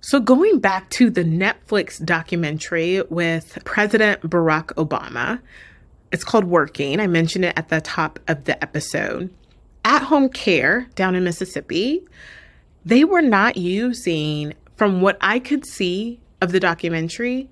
So, 0.00 0.20
going 0.20 0.60
back 0.60 0.88
to 0.90 1.10
the 1.10 1.24
Netflix 1.24 2.02
documentary 2.04 3.02
with 3.10 3.58
President 3.64 4.20
Barack 4.22 4.66
Obama, 4.74 5.40
it's 6.12 6.22
called 6.22 6.44
Working. 6.44 7.00
I 7.00 7.08
mentioned 7.08 7.44
it 7.44 7.54
at 7.56 7.68
the 7.68 7.80
top 7.80 8.20
of 8.28 8.44
the 8.44 8.62
episode. 8.62 9.34
At 9.84 10.02
home 10.02 10.28
care 10.28 10.86
down 10.94 11.16
in 11.16 11.24
Mississippi, 11.24 12.04
they 12.84 13.04
were 13.04 13.22
not 13.22 13.56
using, 13.56 14.54
from 14.76 15.00
what 15.00 15.18
I 15.20 15.40
could 15.40 15.66
see 15.66 16.20
of 16.40 16.52
the 16.52 16.60
documentary, 16.60 17.48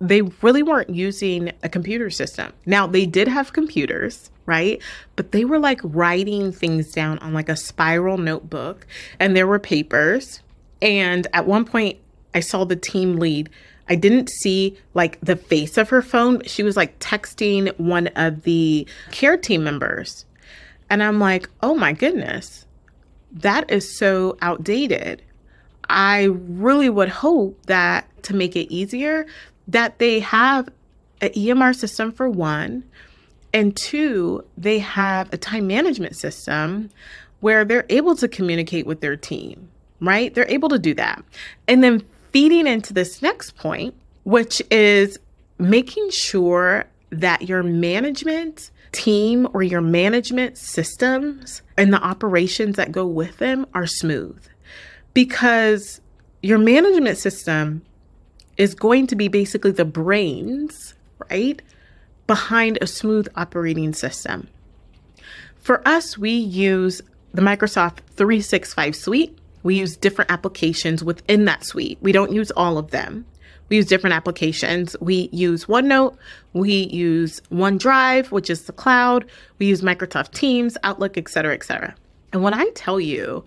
they 0.00 0.22
really 0.42 0.64
weren't 0.64 0.90
using 0.90 1.52
a 1.62 1.68
computer 1.68 2.10
system. 2.10 2.52
Now, 2.66 2.88
they 2.88 3.06
did 3.06 3.28
have 3.28 3.52
computers, 3.52 4.32
right? 4.46 4.82
But 5.14 5.30
they 5.30 5.44
were 5.44 5.60
like 5.60 5.80
writing 5.84 6.50
things 6.50 6.90
down 6.90 7.20
on 7.20 7.32
like 7.32 7.48
a 7.48 7.56
spiral 7.56 8.18
notebook, 8.18 8.84
and 9.20 9.36
there 9.36 9.46
were 9.46 9.60
papers. 9.60 10.40
And 10.82 11.26
at 11.32 11.46
one 11.46 11.64
point, 11.64 11.98
I 12.34 12.40
saw 12.40 12.64
the 12.64 12.76
team 12.76 13.16
lead 13.16 13.48
I 13.88 13.94
didn't 13.94 14.30
see 14.30 14.78
like 14.94 15.20
the 15.20 15.36
face 15.36 15.76
of 15.76 15.88
her 15.90 16.02
phone. 16.02 16.42
She 16.44 16.62
was 16.62 16.76
like 16.76 16.98
texting 16.98 17.78
one 17.78 18.08
of 18.08 18.42
the 18.42 18.86
care 19.10 19.36
team 19.36 19.64
members. 19.64 20.24
And 20.88 21.02
I'm 21.02 21.18
like, 21.18 21.48
oh 21.62 21.74
my 21.74 21.92
goodness, 21.92 22.66
that 23.32 23.70
is 23.70 23.98
so 23.98 24.36
outdated. 24.40 25.22
I 25.88 26.24
really 26.24 26.88
would 26.88 27.08
hope 27.08 27.58
that 27.66 28.08
to 28.24 28.34
make 28.34 28.56
it 28.56 28.72
easier, 28.72 29.26
that 29.68 29.98
they 29.98 30.20
have 30.20 30.68
an 31.20 31.30
EMR 31.30 31.74
system 31.74 32.12
for 32.12 32.28
one, 32.28 32.84
and 33.52 33.76
two, 33.76 34.44
they 34.56 34.78
have 34.78 35.32
a 35.32 35.36
time 35.36 35.66
management 35.66 36.16
system 36.16 36.88
where 37.40 37.64
they're 37.64 37.84
able 37.88 38.16
to 38.16 38.28
communicate 38.28 38.86
with 38.86 39.00
their 39.00 39.16
team, 39.16 39.68
right? 40.02 40.34
They're 40.34 40.50
able 40.50 40.68
to 40.70 40.78
do 40.78 40.94
that. 40.94 41.24
And 41.68 41.82
then 41.82 42.04
feeding 42.32 42.66
into 42.66 42.92
this 42.92 43.22
next 43.22 43.56
point, 43.56 43.94
which 44.24 44.60
is 44.70 45.18
making 45.58 46.10
sure 46.10 46.84
that 47.10 47.48
your 47.48 47.62
management 47.62 48.70
team 48.90 49.48
or 49.54 49.62
your 49.62 49.80
management 49.80 50.58
systems 50.58 51.62
and 51.76 51.92
the 51.92 52.02
operations 52.02 52.76
that 52.76 52.92
go 52.92 53.06
with 53.06 53.38
them 53.38 53.66
are 53.74 53.86
smooth. 53.86 54.42
Because 55.14 56.00
your 56.42 56.58
management 56.58 57.18
system 57.18 57.82
is 58.56 58.74
going 58.74 59.06
to 59.06 59.16
be 59.16 59.28
basically 59.28 59.70
the 59.70 59.84
brains, 59.84 60.94
right, 61.30 61.62
behind 62.26 62.78
a 62.80 62.86
smooth 62.86 63.28
operating 63.36 63.92
system. 63.92 64.48
For 65.58 65.86
us, 65.86 66.18
we 66.18 66.30
use 66.30 67.00
the 67.32 67.42
Microsoft 67.42 67.98
365 68.16 68.96
suite 68.96 69.38
we 69.62 69.78
use 69.78 69.96
different 69.96 70.30
applications 70.30 71.04
within 71.04 71.44
that 71.46 71.64
suite. 71.64 71.98
We 72.00 72.12
don't 72.12 72.32
use 72.32 72.50
all 72.52 72.78
of 72.78 72.90
them. 72.90 73.24
We 73.68 73.76
use 73.76 73.86
different 73.86 74.14
applications. 74.14 74.96
We 75.00 75.30
use 75.32 75.64
OneNote, 75.64 76.16
we 76.52 76.88
use 76.88 77.40
OneDrive, 77.50 78.30
which 78.30 78.50
is 78.50 78.64
the 78.64 78.72
cloud, 78.72 79.24
we 79.58 79.66
use 79.66 79.80
Microsoft 79.80 80.32
Teams, 80.32 80.76
Outlook, 80.82 81.16
etc., 81.16 81.54
etc. 81.54 81.94
And 82.32 82.42
when 82.42 82.54
I 82.54 82.68
tell 82.74 83.00
you 83.00 83.44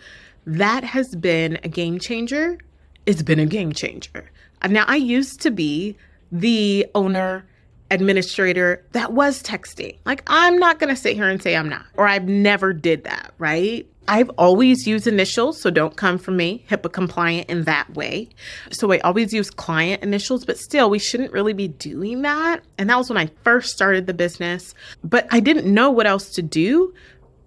that 0.47 0.83
has 0.83 1.15
been 1.15 1.59
a 1.63 1.67
game 1.67 1.99
changer, 1.99 2.57
it's 3.05 3.21
been 3.21 3.39
a 3.39 3.45
game 3.45 3.71
changer. 3.71 4.31
Uh, 4.61 4.67
now, 4.67 4.85
I 4.87 4.95
used 4.95 5.41
to 5.41 5.51
be 5.51 5.95
the 6.31 6.87
owner 6.95 7.45
administrator 7.91 8.83
that 8.93 9.13
was 9.13 9.43
texting. 9.43 9.97
Like, 10.05 10.23
I'm 10.27 10.57
not 10.57 10.79
going 10.79 10.93
to 10.93 10.99
sit 10.99 11.15
here 11.15 11.29
and 11.29 11.41
say 11.41 11.55
I'm 11.55 11.69
not, 11.69 11.85
or 11.95 12.07
I've 12.07 12.27
never 12.27 12.73
did 12.73 13.03
that, 13.03 13.33
right? 13.37 13.87
I've 14.07 14.29
always 14.37 14.85
used 14.87 15.07
initials, 15.07 15.61
so 15.61 15.69
don't 15.69 15.95
come 15.95 16.17
for 16.17 16.31
me, 16.31 16.63
HIPAA 16.69 16.91
compliant 16.91 17.49
in 17.49 17.63
that 17.63 17.93
way. 17.95 18.29
So 18.71 18.91
I 18.91 18.99
always 18.99 19.33
use 19.33 19.49
client 19.49 20.03
initials, 20.03 20.45
but 20.45 20.57
still, 20.57 20.89
we 20.89 20.99
shouldn't 20.99 21.31
really 21.31 21.53
be 21.53 21.67
doing 21.67 22.21
that. 22.21 22.61
And 22.77 22.89
that 22.89 22.97
was 22.97 23.09
when 23.09 23.17
I 23.17 23.29
first 23.43 23.73
started 23.73 24.07
the 24.07 24.13
business, 24.13 24.73
but 25.03 25.27
I 25.31 25.39
didn't 25.39 25.71
know 25.71 25.89
what 25.89 26.07
else 26.07 26.29
to 26.31 26.41
do. 26.41 26.93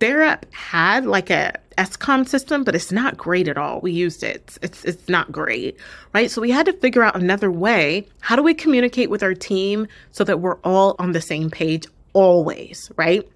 Therap 0.01 0.53
had 0.53 1.07
like 1.07 1.31
a 1.31 1.55
SComm 1.77 2.27
system, 2.29 2.65
but 2.65 2.75
it's 2.75 2.93
not 2.93 3.17
great 3.17 3.49
at 3.49 3.57
all. 3.57 3.81
We 3.81 3.93
used 3.93 4.23
it. 4.23 4.37
It's, 4.37 4.59
it's, 4.63 4.85
it's 4.85 5.09
not 5.09 5.31
great, 5.31 5.77
right? 6.13 6.31
So 6.31 6.41
we 6.41 6.51
had 6.51 6.67
to 6.67 6.73
figure 6.73 7.03
out 7.03 7.17
another 7.17 7.51
way. 7.51 8.07
How 8.21 8.37
do 8.37 8.43
we 8.43 8.55
communicate 8.55 9.11
with 9.11 9.23
our 9.23 9.35
team 9.35 9.87
so 10.13 10.25
that 10.25 10.41
we're 10.41 10.59
all 10.65 10.97
on 10.99 11.13
the 11.13 11.21
same 11.21 11.51
page 11.51 11.87
always, 12.13 12.91
right? 12.97 13.29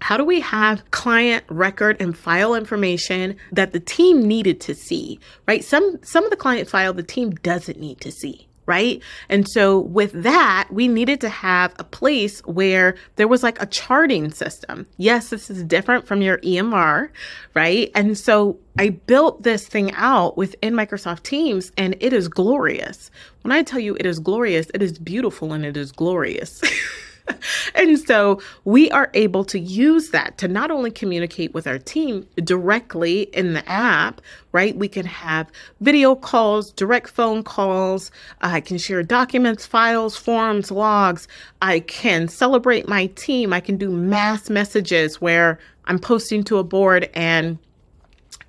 How 0.00 0.16
do 0.16 0.24
we 0.24 0.40
have 0.40 0.88
client 0.90 1.44
record 1.48 1.96
and 2.00 2.16
file 2.16 2.54
information 2.54 3.36
that 3.52 3.72
the 3.72 3.80
team 3.80 4.26
needed 4.26 4.60
to 4.62 4.74
see, 4.74 5.18
right? 5.46 5.64
Some 5.64 5.98
some 6.02 6.24
of 6.24 6.30
the 6.30 6.36
client 6.36 6.68
file 6.68 6.92
the 6.92 7.02
team 7.02 7.30
doesn't 7.30 7.78
need 7.78 8.00
to 8.02 8.12
see 8.12 8.48
right? 8.68 9.02
And 9.30 9.48
so 9.48 9.80
with 9.80 10.12
that, 10.12 10.68
we 10.70 10.88
needed 10.88 11.22
to 11.22 11.30
have 11.30 11.74
a 11.78 11.84
place 11.84 12.40
where 12.40 12.96
there 13.16 13.26
was 13.26 13.42
like 13.42 13.60
a 13.62 13.66
charting 13.66 14.30
system. 14.30 14.86
Yes, 14.98 15.30
this 15.30 15.48
is 15.48 15.64
different 15.64 16.06
from 16.06 16.20
your 16.20 16.36
EMR, 16.38 17.08
right? 17.54 17.90
And 17.94 18.16
so 18.16 18.58
I 18.78 18.90
built 18.90 19.42
this 19.42 19.66
thing 19.66 19.90
out 19.92 20.36
within 20.36 20.74
Microsoft 20.74 21.22
Teams 21.22 21.72
and 21.78 21.96
it 21.98 22.12
is 22.12 22.28
glorious. 22.28 23.10
When 23.40 23.52
I 23.52 23.62
tell 23.62 23.80
you 23.80 23.96
it 23.96 24.04
is 24.04 24.18
glorious, 24.18 24.66
it 24.74 24.82
is 24.82 24.98
beautiful 24.98 25.54
and 25.54 25.64
it 25.64 25.78
is 25.78 25.90
glorious. 25.90 26.60
and 27.74 27.98
so 27.98 28.40
we 28.64 28.90
are 28.90 29.10
able 29.14 29.44
to 29.44 29.58
use 29.58 30.10
that 30.10 30.38
to 30.38 30.48
not 30.48 30.70
only 30.70 30.90
communicate 30.90 31.54
with 31.54 31.66
our 31.66 31.78
team 31.78 32.26
directly 32.36 33.22
in 33.32 33.52
the 33.52 33.68
app, 33.68 34.20
right? 34.52 34.76
We 34.76 34.88
can 34.88 35.06
have 35.06 35.50
video 35.80 36.14
calls, 36.14 36.72
direct 36.72 37.10
phone 37.10 37.42
calls. 37.42 38.10
I 38.40 38.60
can 38.60 38.78
share 38.78 39.02
documents, 39.02 39.66
files, 39.66 40.16
forms, 40.16 40.70
logs. 40.70 41.28
I 41.62 41.80
can 41.80 42.28
celebrate 42.28 42.88
my 42.88 43.06
team. 43.06 43.52
I 43.52 43.60
can 43.60 43.76
do 43.76 43.90
mass 43.90 44.50
messages 44.50 45.20
where 45.20 45.58
I'm 45.84 45.98
posting 45.98 46.44
to 46.44 46.58
a 46.58 46.64
board 46.64 47.08
and 47.14 47.58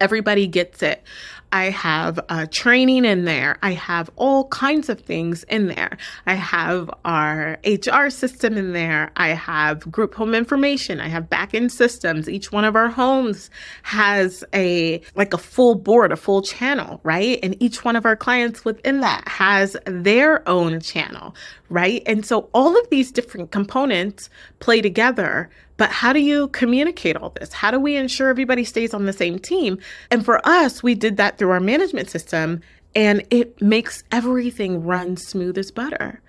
everybody 0.01 0.47
gets 0.47 0.81
it. 0.81 1.03
I 1.51 1.65
have 1.65 2.19
uh, 2.29 2.45
training 2.51 3.05
in 3.05 3.25
there. 3.25 3.57
I 3.63 3.71
have 3.73 4.09
all 4.15 4.47
kinds 4.49 4.89
of 4.89 4.99
things 4.99 5.43
in 5.45 5.67
there. 5.67 5.97
I 6.27 6.35
have 6.35 6.89
our 7.05 7.57
HR 7.65 8.09
system 8.09 8.57
in 8.57 8.73
there. 8.73 9.11
I 9.15 9.29
have 9.29 9.89
group 9.91 10.13
home 10.13 10.35
information. 10.35 10.99
I 10.99 11.07
have 11.07 11.29
back 11.29 11.53
end 11.53 11.71
systems. 11.71 12.29
Each 12.29 12.51
one 12.51 12.65
of 12.65 12.75
our 12.75 12.89
homes 12.89 13.49
has 13.83 14.43
a 14.53 15.01
like 15.15 15.33
a 15.33 15.37
full 15.37 15.75
board, 15.75 16.11
a 16.11 16.17
full 16.17 16.41
channel, 16.41 16.99
right? 17.03 17.39
And 17.41 17.55
each 17.61 17.83
one 17.83 17.95
of 17.95 18.05
our 18.05 18.15
clients 18.15 18.63
within 18.63 19.01
that 19.01 19.27
has 19.27 19.75
their 19.85 20.47
own 20.47 20.79
channel, 20.79 21.35
right? 21.69 22.03
And 22.05 22.25
so 22.25 22.49
all 22.53 22.79
of 22.79 22.89
these 22.89 23.11
different 23.11 23.51
components 23.51 24.29
play 24.59 24.81
together 24.81 25.49
but 25.79 25.91
how 25.91 26.11
do 26.11 26.19
you 26.19 26.49
communicate 26.49 27.15
all 27.15 27.29
this? 27.29 27.53
How 27.53 27.71
do 27.71 27.79
we 27.79 27.95
ensure 27.95 28.27
everybody 28.27 28.65
stays 28.65 28.93
on 28.93 29.05
the 29.05 29.13
same 29.13 29.39
team? 29.39 29.79
And 30.11 30.25
for 30.25 30.45
us, 30.45 30.83
we 30.83 30.93
did 30.93 31.15
that 31.15 31.37
through 31.37 31.51
our 31.51 31.61
management 31.61 32.09
system, 32.09 32.59
and 32.95 33.25
it 33.29 33.61
makes 33.61 34.03
everything 34.11 34.83
run 34.83 35.15
smooth 35.15 35.57
as 35.57 35.71
butter. 35.71 36.21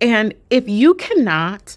And 0.00 0.32
if 0.48 0.66
you 0.70 0.94
cannot 0.94 1.76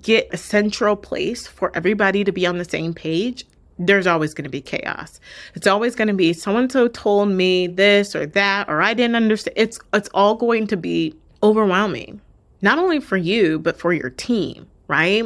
get 0.00 0.28
a 0.32 0.36
central 0.36 0.94
place 0.94 1.48
for 1.48 1.72
everybody 1.74 2.22
to 2.22 2.30
be 2.30 2.46
on 2.46 2.58
the 2.58 2.64
same 2.64 2.94
page, 2.94 3.44
there's 3.80 4.06
always 4.06 4.32
going 4.32 4.44
to 4.44 4.50
be 4.50 4.60
chaos. 4.60 5.18
It's 5.56 5.66
always 5.66 5.96
going 5.96 6.08
to 6.08 6.14
be 6.14 6.32
so 6.32 6.56
and 6.56 6.70
so 6.70 6.86
told 6.86 7.28
me 7.28 7.66
this 7.66 8.14
or 8.14 8.24
that 8.24 8.68
or 8.68 8.82
I 8.82 8.94
didn't 8.94 9.16
understand. 9.16 9.58
It's 9.58 9.80
it's 9.92 10.08
all 10.14 10.36
going 10.36 10.68
to 10.68 10.76
be 10.76 11.12
overwhelming. 11.42 12.20
Not 12.62 12.78
only 12.78 13.00
for 13.00 13.16
you, 13.16 13.58
but 13.58 13.78
for 13.78 13.92
your 13.92 14.10
team, 14.10 14.68
right? 14.86 15.24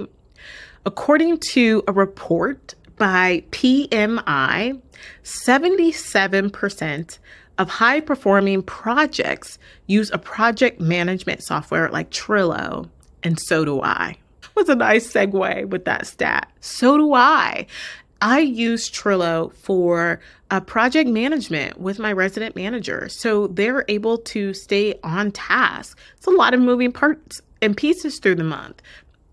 According 0.86 1.38
to 1.52 1.82
a 1.86 1.92
report 1.92 2.74
by 2.96 3.44
PMI, 3.50 4.80
77% 5.22 7.18
of 7.58 7.68
high 7.68 8.00
performing 8.00 8.62
projects 8.62 9.58
use 9.86 10.10
a 10.10 10.18
project 10.18 10.80
management 10.80 11.42
software 11.42 11.90
like 11.90 12.10
Trello, 12.10 12.88
and 13.22 13.38
so 13.38 13.66
do 13.66 13.82
I. 13.82 14.16
Was 14.56 14.70
a 14.70 14.74
nice 14.74 15.12
segue 15.12 15.68
with 15.68 15.84
that 15.84 16.06
stat. 16.06 16.50
So 16.60 16.96
do 16.96 17.12
I. 17.12 17.66
I 18.22 18.40
use 18.40 18.90
Trello 18.90 19.54
for 19.54 20.20
uh, 20.50 20.60
project 20.60 21.10
management 21.10 21.78
with 21.78 21.98
my 21.98 22.12
resident 22.12 22.56
manager. 22.56 23.08
So 23.10 23.48
they're 23.48 23.84
able 23.88 24.16
to 24.18 24.54
stay 24.54 24.98
on 25.02 25.30
task. 25.32 25.98
It's 26.16 26.26
a 26.26 26.30
lot 26.30 26.54
of 26.54 26.60
moving 26.60 26.92
parts 26.92 27.42
and 27.62 27.76
pieces 27.76 28.18
through 28.18 28.36
the 28.36 28.44
month 28.44 28.80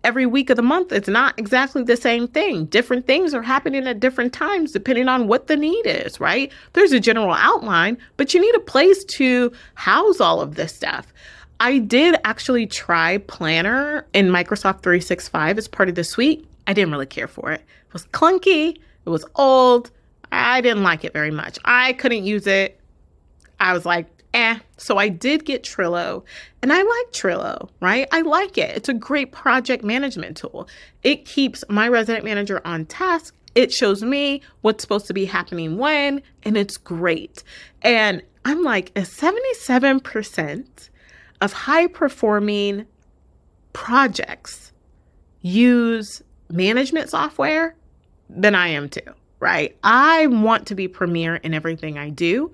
every 0.08 0.26
week 0.26 0.50
of 0.50 0.56
the 0.56 0.62
month, 0.62 0.94
it's 0.94 1.10
not 1.10 1.38
exactly 1.38 1.84
the 1.84 1.98
same 1.98 2.30
thing. 2.30 2.64
Different 2.68 3.06
things 3.06 3.34
are 3.34 3.42
happening 3.42 3.86
at 3.86 4.00
different 4.00 4.32
times 4.32 4.72
depending 4.72 5.10
on 5.10 5.28
what 5.28 5.48
the 5.48 5.58
need 5.58 5.86
is, 5.86 6.22
right? 6.22 6.50
There's 6.72 6.94
a 6.94 7.00
general 7.02 7.34
outline, 7.34 7.98
but 8.16 8.34
you 8.34 8.40
need 8.40 8.56
a 8.56 8.62
place 8.62 9.04
to 9.04 9.52
house 9.76 10.22
all 10.22 10.40
of 10.40 10.56
this 10.56 10.74
stuff. 10.74 11.12
I 11.60 11.80
did 11.80 12.16
actually 12.24 12.68
try 12.68 13.18
Planner 13.18 14.08
in 14.14 14.30
Microsoft 14.30 14.82
365 14.82 15.58
as 15.58 15.68
part 15.68 15.90
of 15.90 15.96
the 15.96 16.06
suite. 16.06 16.48
I 16.68 16.74
didn't 16.74 16.92
really 16.94 17.06
care 17.06 17.28
for 17.28 17.52
it. 17.52 17.60
It 17.60 17.94
was 17.94 18.06
clunky, 18.06 18.78
it 19.06 19.10
was 19.10 19.26
old. 19.36 19.92
I 20.32 20.62
didn't 20.62 20.84
like 20.84 21.04
it 21.04 21.12
very 21.12 21.32
much. 21.32 21.60
I 21.66 21.94
couldn't 21.94 22.24
use 22.24 22.48
it. 22.48 22.80
I 23.60 23.74
was 23.74 23.86
like, 23.86 24.08
eh. 24.34 24.60
So 24.78 24.98
I 24.98 25.10
did 25.10 25.46
get 25.46 25.64
Trello, 25.64 26.24
and 26.62 26.72
I 26.72 26.78
like 26.78 27.12
Trello, 27.12 27.70
right? 27.82 28.08
I 28.12 28.22
like 28.22 28.58
it. 28.58 28.76
It's 28.76 28.90
a 28.90 28.94
great 28.94 29.32
project 29.32 29.84
management 29.84 30.38
tool. 30.38 30.68
It 31.04 31.26
keeps 31.26 31.64
my 31.70 31.88
resident 31.88 32.26
manager 32.26 32.62
on 32.66 32.86
task. 32.86 33.34
It 33.56 33.74
shows 33.74 34.04
me 34.04 34.42
what's 34.62 34.84
supposed 34.84 35.08
to 35.08 35.14
be 35.14 35.26
happening 35.26 35.78
when, 35.78 36.22
and 36.44 36.56
it's 36.58 36.78
great. 36.78 37.44
And 37.82 38.22
I'm 38.46 38.64
like, 38.64 38.92
a 38.96 39.02
77% 39.02 40.90
of 41.42 41.54
high 41.54 41.88
performing 41.88 42.86
projects 43.74 44.72
use 45.42 46.22
management 46.50 47.10
software, 47.10 47.76
then 48.30 48.56
I 48.56 48.70
am 48.70 48.90
too 48.90 49.02
right? 49.40 49.78
I 49.84 50.28
want 50.28 50.68
to 50.68 50.76
be 50.76 50.88
premier 50.88 51.36
in 51.36 51.54
everything 51.54 51.98
I 51.98 52.10
do, 52.10 52.52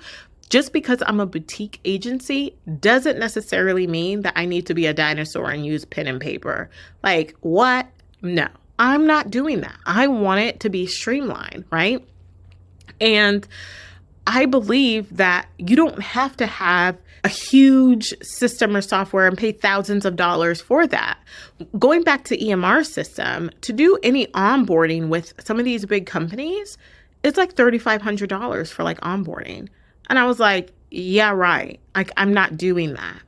just 0.53 0.71
because 0.71 1.01
I'm 1.07 1.19
a 1.19 1.25
boutique 1.25 1.79
agency 1.83 2.55
doesn't 2.79 3.17
necessarily 3.17 3.87
mean 3.87 4.21
that 4.21 4.33
I 4.35 4.45
need 4.45 4.67
to 4.67 4.75
be 4.75 4.85
a 4.85 4.93
dinosaur 4.93 5.49
and 5.49 5.65
use 5.65 5.83
pen 5.83 6.05
and 6.05 6.21
paper. 6.21 6.69
Like, 7.01 7.35
what? 7.39 7.87
No, 8.21 8.47
I'm 8.77 9.07
not 9.07 9.31
doing 9.31 9.61
that. 9.61 9.75
I 9.87 10.05
want 10.05 10.41
it 10.41 10.59
to 10.59 10.69
be 10.69 10.85
streamlined, 10.85 11.65
right? 11.71 12.07
And 13.01 13.47
I 14.27 14.45
believe 14.45 15.17
that 15.17 15.47
you 15.57 15.75
don't 15.75 15.99
have 15.99 16.37
to 16.37 16.45
have 16.45 16.99
a 17.23 17.29
huge 17.29 18.13
system 18.21 18.75
or 18.75 18.81
software 18.81 19.25
and 19.25 19.35
pay 19.35 19.53
thousands 19.53 20.05
of 20.05 20.15
dollars 20.15 20.61
for 20.61 20.85
that. 20.85 21.17
Going 21.79 22.03
back 22.03 22.25
to 22.25 22.37
EMR 22.37 22.85
system, 22.85 23.49
to 23.61 23.73
do 23.73 23.97
any 24.03 24.27
onboarding 24.27 25.07
with 25.07 25.33
some 25.43 25.57
of 25.57 25.65
these 25.65 25.83
big 25.87 26.05
companies, 26.05 26.77
it's 27.23 27.39
like 27.39 27.55
$3,500 27.55 28.71
for 28.71 28.83
like 28.83 29.01
onboarding. 29.01 29.69
And 30.09 30.19
I 30.19 30.25
was 30.25 30.39
like, 30.39 30.71
yeah, 30.91 31.31
right. 31.31 31.79
Like, 31.95 32.11
I'm 32.17 32.33
not 32.33 32.57
doing 32.57 32.93
that. 32.93 33.19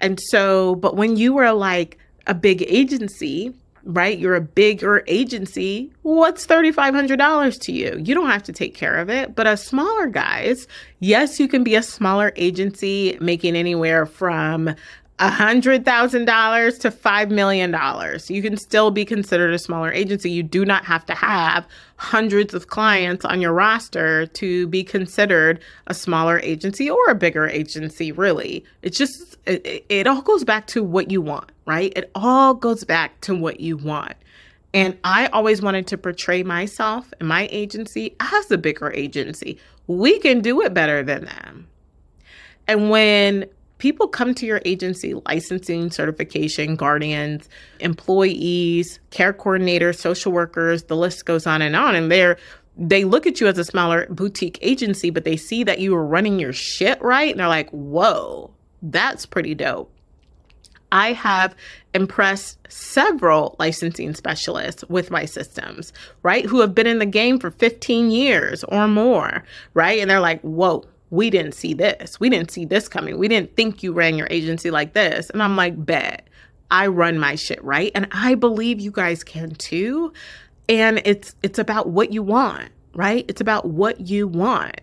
And 0.00 0.18
so, 0.20 0.74
but 0.76 0.96
when 0.96 1.16
you 1.16 1.32
were 1.32 1.52
like 1.52 1.98
a 2.26 2.34
big 2.34 2.62
agency, 2.62 3.54
right? 3.84 4.18
You're 4.18 4.36
a 4.36 4.40
bigger 4.40 5.02
agency. 5.06 5.92
What's 6.02 6.46
$3,500 6.46 7.60
to 7.62 7.72
you? 7.72 8.00
You 8.02 8.14
don't 8.14 8.30
have 8.30 8.42
to 8.44 8.52
take 8.52 8.74
care 8.74 8.98
of 8.98 9.10
it. 9.10 9.34
But 9.34 9.46
as 9.46 9.64
smaller 9.64 10.06
guys, 10.06 10.68
yes, 11.00 11.40
you 11.40 11.48
can 11.48 11.64
be 11.64 11.74
a 11.74 11.82
smaller 11.82 12.32
agency 12.36 13.16
making 13.20 13.56
anywhere 13.56 14.06
from 14.06 14.74
$100,000 15.22 16.80
to 16.80 16.90
$5 16.90 17.30
million. 17.30 17.70
You 18.28 18.42
can 18.42 18.56
still 18.56 18.90
be 18.90 19.04
considered 19.04 19.54
a 19.54 19.58
smaller 19.58 19.92
agency. 19.92 20.30
You 20.30 20.42
do 20.42 20.64
not 20.64 20.84
have 20.84 21.06
to 21.06 21.14
have 21.14 21.66
hundreds 21.96 22.54
of 22.54 22.66
clients 22.66 23.24
on 23.24 23.40
your 23.40 23.52
roster 23.52 24.26
to 24.26 24.66
be 24.66 24.82
considered 24.82 25.60
a 25.86 25.94
smaller 25.94 26.40
agency 26.40 26.90
or 26.90 27.08
a 27.08 27.14
bigger 27.14 27.46
agency, 27.46 28.10
really. 28.10 28.64
It's 28.82 28.98
just, 28.98 29.36
it, 29.46 29.84
it 29.88 30.06
all 30.08 30.22
goes 30.22 30.42
back 30.42 30.66
to 30.68 30.82
what 30.82 31.10
you 31.10 31.20
want, 31.20 31.52
right? 31.66 31.92
It 31.94 32.10
all 32.16 32.54
goes 32.54 32.82
back 32.82 33.20
to 33.22 33.34
what 33.34 33.60
you 33.60 33.76
want. 33.76 34.14
And 34.74 34.98
I 35.04 35.26
always 35.26 35.62
wanted 35.62 35.86
to 35.88 35.98
portray 35.98 36.42
myself 36.42 37.12
and 37.20 37.28
my 37.28 37.48
agency 37.52 38.16
as 38.18 38.50
a 38.50 38.58
bigger 38.58 38.90
agency. 38.92 39.58
We 39.86 40.18
can 40.18 40.40
do 40.40 40.62
it 40.62 40.74
better 40.74 41.04
than 41.04 41.26
them. 41.26 41.68
And 42.66 42.90
when 42.90 43.46
people 43.82 44.06
come 44.06 44.32
to 44.32 44.46
your 44.46 44.62
agency 44.64 45.12
licensing, 45.26 45.90
certification, 45.90 46.76
guardians, 46.76 47.48
employees, 47.80 49.00
care 49.10 49.32
coordinators, 49.32 49.98
social 49.98 50.30
workers, 50.30 50.84
the 50.84 50.94
list 50.94 51.26
goes 51.26 51.48
on 51.48 51.60
and 51.60 51.74
on. 51.74 51.96
And 51.96 52.10
they're 52.10 52.38
they 52.76 53.04
look 53.04 53.26
at 53.26 53.40
you 53.40 53.48
as 53.48 53.58
a 53.58 53.64
smaller 53.64 54.06
boutique 54.08 54.56
agency, 54.62 55.10
but 55.10 55.24
they 55.24 55.36
see 55.36 55.64
that 55.64 55.80
you 55.80 55.96
are 55.96 56.06
running 56.06 56.38
your 56.38 56.52
shit 56.52 57.02
right. 57.02 57.32
And 57.32 57.40
they're 57.40 57.48
like, 57.48 57.70
whoa, 57.70 58.52
that's 58.82 59.26
pretty 59.26 59.56
dope. 59.56 59.92
I 60.92 61.12
have 61.12 61.56
impressed 61.92 62.58
several 62.68 63.56
licensing 63.58 64.14
specialists 64.14 64.84
with 64.88 65.10
my 65.10 65.24
systems, 65.24 65.92
right? 66.22 66.46
Who 66.46 66.60
have 66.60 66.72
been 66.72 66.86
in 66.86 67.00
the 67.00 67.06
game 67.06 67.40
for 67.40 67.50
15 67.50 68.12
years 68.12 68.62
or 68.64 68.86
more, 68.86 69.42
right? 69.74 69.98
And 69.98 70.08
they're 70.08 70.20
like, 70.20 70.40
whoa, 70.42 70.84
we 71.12 71.30
didn't 71.30 71.52
see 71.52 71.74
this. 71.74 72.18
We 72.18 72.30
didn't 72.30 72.50
see 72.50 72.64
this 72.64 72.88
coming. 72.88 73.18
We 73.18 73.28
didn't 73.28 73.54
think 73.54 73.82
you 73.82 73.92
ran 73.92 74.16
your 74.16 74.28
agency 74.30 74.70
like 74.70 74.94
this. 74.94 75.30
And 75.30 75.42
I'm 75.42 75.56
like, 75.56 75.84
bet. 75.84 76.26
I 76.70 76.86
run 76.86 77.18
my 77.18 77.34
shit 77.34 77.62
right. 77.62 77.92
And 77.94 78.08
I 78.12 78.34
believe 78.34 78.80
you 78.80 78.90
guys 78.90 79.22
can 79.22 79.54
too. 79.56 80.12
And 80.70 81.02
it's 81.04 81.34
it's 81.42 81.58
about 81.58 81.90
what 81.90 82.14
you 82.14 82.22
want, 82.22 82.70
right? 82.94 83.26
It's 83.28 83.42
about 83.42 83.66
what 83.66 84.00
you 84.00 84.26
want 84.26 84.80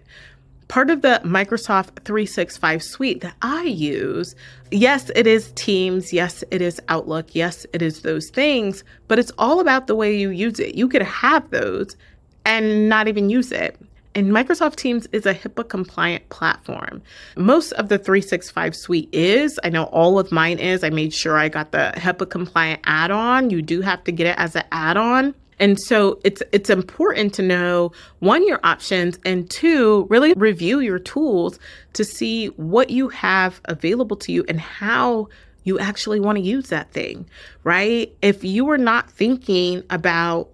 part 0.70 0.92
of 0.92 1.02
the 1.02 1.20
Microsoft 1.26 2.04
365 2.06 2.82
suite 2.82 3.22
that 3.22 3.36
I 3.42 3.64
use, 3.64 4.36
yes, 4.72 5.12
it 5.16 5.28
is 5.28 5.52
Teams, 5.54 6.14
yes, 6.14 6.44
it 6.52 6.62
is 6.62 6.80
Outlook, 6.88 7.34
yes, 7.34 7.66
it 7.74 7.82
is 7.82 8.04
those 8.04 8.30
things, 8.30 8.84
but 9.08 9.20
it's 9.20 9.32
all 9.40 9.60
about 9.60 9.88
the 9.88 9.96
way 9.96 10.16
you 10.16 10.30
use 10.30 10.60
it. 10.60 10.76
You 10.76 10.88
could 10.88 11.02
have 11.02 11.50
those 11.50 11.98
and 12.46 12.88
not 12.88 13.08
even 13.08 13.30
use 13.30 13.52
it. 13.52 13.78
And 14.16 14.32
Microsoft 14.32 14.76
Teams 14.76 15.08
is 15.12 15.26
a 15.26 15.34
HIPAA 15.34 15.70
compliant 15.70 16.28
platform. 16.30 17.02
Most 17.38 17.72
of 17.74 17.90
the 17.90 17.98
365 17.98 18.76
suite 18.76 19.10
is. 19.12 19.60
I 19.64 19.70
know 19.70 19.84
all 19.86 20.18
of 20.18 20.32
mine 20.32 20.58
is. 20.58 20.84
I 20.84 20.90
made 20.90 21.14
sure 21.14 21.38
I 21.38 21.48
got 21.48 21.72
the 21.72 21.94
HIPAA 21.96 22.30
compliant 22.30 22.82
add 22.86 23.12
on. 23.12 23.50
You 23.50 23.62
do 23.62 23.82
have 23.82 24.04
to 24.06 24.12
get 24.12 24.28
it 24.28 24.36
as 24.38 24.56
an 24.56 24.64
add 24.72 24.98
on. 24.98 25.36
And 25.60 25.80
so 25.80 26.20
it's 26.24 26.42
it's 26.52 26.70
important 26.70 27.34
to 27.36 27.42
know 27.42 27.92
one 28.20 28.48
your 28.48 28.62
options 28.64 29.20
and 29.26 29.50
two 29.50 30.08
really 30.10 30.34
review 30.34 30.80
your 30.80 31.00
tools 31.00 31.60
to 31.94 32.06
see 32.06 32.48
what 32.48 32.90
you 32.90 33.10
have 33.10 33.60
available 33.66 34.16
to 34.18 34.32
you 34.32 34.46
and 34.48 34.60
how 34.60 35.28
you 35.66 35.78
actually 35.78 36.22
want 36.22 36.38
to 36.38 36.42
use 36.42 36.70
that 36.70 36.92
thing, 36.92 37.28
right? 37.64 38.16
If 38.22 38.44
you 38.44 38.70
are 38.70 38.78
not 38.78 39.12
thinking 39.12 39.84
about 39.90 40.50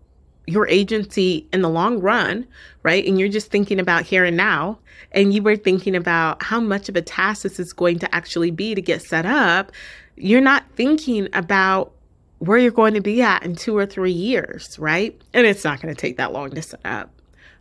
your 0.48 0.68
agency 0.68 1.48
in 1.52 1.62
the 1.62 1.70
long 1.70 2.00
run, 2.00 2.46
right? 2.84 3.06
And 3.06 3.20
you're 3.20 3.30
just 3.30 3.50
thinking 3.50 3.80
about 3.80 4.04
here 4.04 4.24
and 4.24 4.38
now, 4.38 4.80
and 5.12 5.34
you 5.34 5.42
were 5.42 5.56
thinking 5.56 5.96
about 5.96 6.44
how 6.44 6.60
much 6.60 6.90
of 6.90 6.96
a 6.96 7.02
task 7.02 7.44
this 7.44 7.60
is 7.60 7.74
going 7.74 8.00
to 8.00 8.16
actually 8.16 8.52
be 8.52 8.76
to 8.76 8.82
get 8.82 9.02
set 9.02 9.26
up, 9.26 9.72
you're 10.16 10.42
not 10.42 10.64
thinking 10.76 11.28
about 11.34 11.92
where 12.40 12.58
you're 12.58 12.72
going 12.72 12.94
to 12.94 13.02
be 13.02 13.22
at 13.22 13.44
in 13.44 13.56
two 13.56 13.76
or 13.76 13.86
three 13.86 14.12
years, 14.12 14.78
right? 14.78 15.20
And 15.34 15.48
it's 15.48 15.64
not 15.64 15.82
going 15.82 15.94
to 15.94 16.00
take 16.00 16.18
that 16.18 16.34
long 16.34 16.52
to 16.52 16.62
set 16.62 16.80
up. 16.86 17.10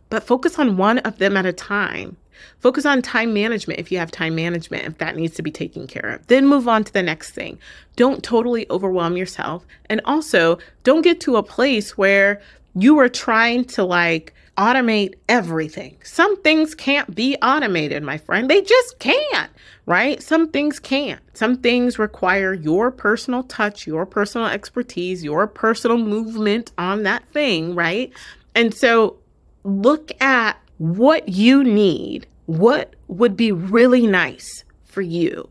But 0.09 0.23
focus 0.23 0.59
on 0.59 0.77
one 0.77 0.99
of 0.99 1.17
them 1.17 1.37
at 1.37 1.45
a 1.45 1.53
time. 1.53 2.17
Focus 2.59 2.85
on 2.85 3.01
time 3.01 3.33
management 3.33 3.79
if 3.79 3.91
you 3.91 3.97
have 3.97 4.11
time 4.11 4.35
management, 4.35 4.85
if 4.85 4.97
that 4.97 5.15
needs 5.15 5.35
to 5.35 5.41
be 5.41 5.51
taken 5.51 5.87
care 5.87 6.09
of. 6.11 6.27
Then 6.27 6.47
move 6.47 6.67
on 6.67 6.83
to 6.83 6.93
the 6.93 7.01
next 7.01 7.31
thing. 7.31 7.57
Don't 7.95 8.23
totally 8.23 8.69
overwhelm 8.69 9.17
yourself. 9.17 9.65
And 9.89 10.01
also, 10.05 10.59
don't 10.83 11.01
get 11.01 11.19
to 11.21 11.37
a 11.37 11.43
place 11.43 11.97
where 11.97 12.41
you 12.75 12.99
are 12.99 13.09
trying 13.09 13.65
to 13.65 13.83
like 13.83 14.33
automate 14.57 15.15
everything. 15.27 15.97
Some 16.03 16.41
things 16.41 16.75
can't 16.75 17.13
be 17.13 17.35
automated, 17.41 18.03
my 18.03 18.17
friend. 18.17 18.49
They 18.49 18.61
just 18.61 18.99
can't, 18.99 19.51
right? 19.85 20.21
Some 20.21 20.49
things 20.49 20.79
can't. 20.79 21.21
Some 21.33 21.57
things 21.57 21.99
require 21.99 22.53
your 22.53 22.91
personal 22.91 23.43
touch, 23.43 23.85
your 23.85 24.05
personal 24.05 24.47
expertise, 24.47 25.23
your 25.23 25.47
personal 25.47 25.97
movement 25.97 26.71
on 26.77 27.03
that 27.03 27.27
thing, 27.29 27.75
right? 27.75 28.11
And 28.53 28.73
so 28.73 29.17
look 29.63 30.11
at 30.21 30.57
what 30.77 31.27
you 31.29 31.63
need. 31.63 32.27
What 32.45 32.95
would 33.07 33.35
be 33.35 33.51
really 33.51 34.07
nice 34.07 34.63
for 34.85 35.01
you 35.01 35.49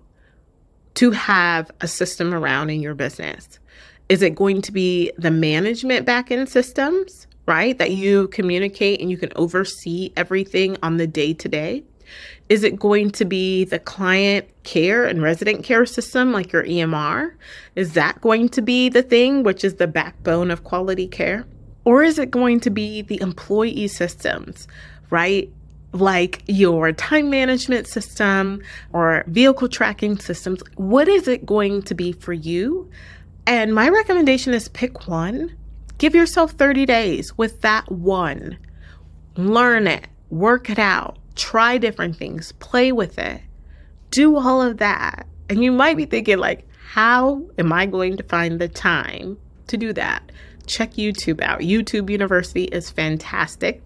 to 0.94 1.10
have 1.10 1.70
a 1.80 1.88
system 1.88 2.32
around 2.32 2.70
in 2.70 2.80
your 2.80 2.94
business? 2.94 3.58
Is 4.08 4.22
it 4.22 4.34
going 4.34 4.62
to 4.62 4.72
be 4.72 5.12
the 5.16 5.30
management 5.30 6.06
backend 6.06 6.48
systems? 6.48 7.26
right? 7.46 7.76
That 7.78 7.92
you 7.92 8.28
communicate 8.28 9.00
and 9.00 9.10
you 9.10 9.16
can 9.16 9.32
oversee 9.36 10.12
everything 10.16 10.76
on 10.82 10.96
the 10.96 11.06
day 11.06 11.34
to 11.34 11.48
day? 11.48 11.84
Is 12.48 12.62
it 12.62 12.78
going 12.78 13.10
to 13.12 13.24
be 13.24 13.64
the 13.64 13.78
client 13.78 14.46
care 14.62 15.04
and 15.04 15.22
resident 15.22 15.64
care 15.64 15.86
system 15.86 16.32
like 16.32 16.52
your 16.52 16.64
EMR? 16.64 17.32
Is 17.74 17.94
that 17.94 18.20
going 18.20 18.50
to 18.50 18.62
be 18.62 18.88
the 18.88 19.02
thing, 19.02 19.42
which 19.42 19.64
is 19.64 19.74
the 19.74 19.86
backbone 19.86 20.50
of 20.50 20.64
quality 20.64 21.06
care? 21.06 21.46
Or 21.84 22.02
is 22.02 22.18
it 22.18 22.30
going 22.30 22.60
to 22.60 22.70
be 22.70 23.02
the 23.02 23.20
employee 23.20 23.88
systems, 23.88 24.68
right? 25.10 25.50
Like 25.92 26.42
your 26.46 26.92
time 26.92 27.30
management 27.30 27.86
system 27.86 28.62
or 28.92 29.24
vehicle 29.28 29.68
tracking 29.68 30.18
systems. 30.18 30.62
What 30.76 31.08
is 31.08 31.28
it 31.28 31.46
going 31.46 31.82
to 31.82 31.94
be 31.94 32.12
for 32.12 32.32
you? 32.32 32.90
And 33.46 33.74
my 33.74 33.88
recommendation 33.88 34.54
is 34.54 34.68
pick 34.68 35.06
one 35.06 35.54
Give 35.98 36.14
yourself 36.14 36.52
30 36.52 36.86
days 36.86 37.38
with 37.38 37.60
that 37.60 37.90
one. 37.90 38.58
Learn 39.36 39.86
it, 39.86 40.08
work 40.28 40.68
it 40.68 40.78
out, 40.78 41.18
try 41.36 41.78
different 41.78 42.16
things, 42.16 42.52
play 42.52 42.90
with 42.90 43.18
it. 43.18 43.40
Do 44.10 44.36
all 44.36 44.60
of 44.60 44.78
that. 44.78 45.26
And 45.48 45.62
you 45.62 45.70
might 45.70 45.96
be 45.96 46.04
thinking, 46.04 46.38
like, 46.38 46.66
how 46.90 47.42
am 47.58 47.72
I 47.72 47.86
going 47.86 48.16
to 48.16 48.22
find 48.24 48.60
the 48.60 48.68
time 48.68 49.38
to 49.68 49.76
do 49.76 49.92
that? 49.92 50.30
Check 50.66 50.94
YouTube 50.94 51.40
out. 51.40 51.60
YouTube 51.60 52.10
University 52.10 52.64
is 52.64 52.90
fantastic. 52.90 53.82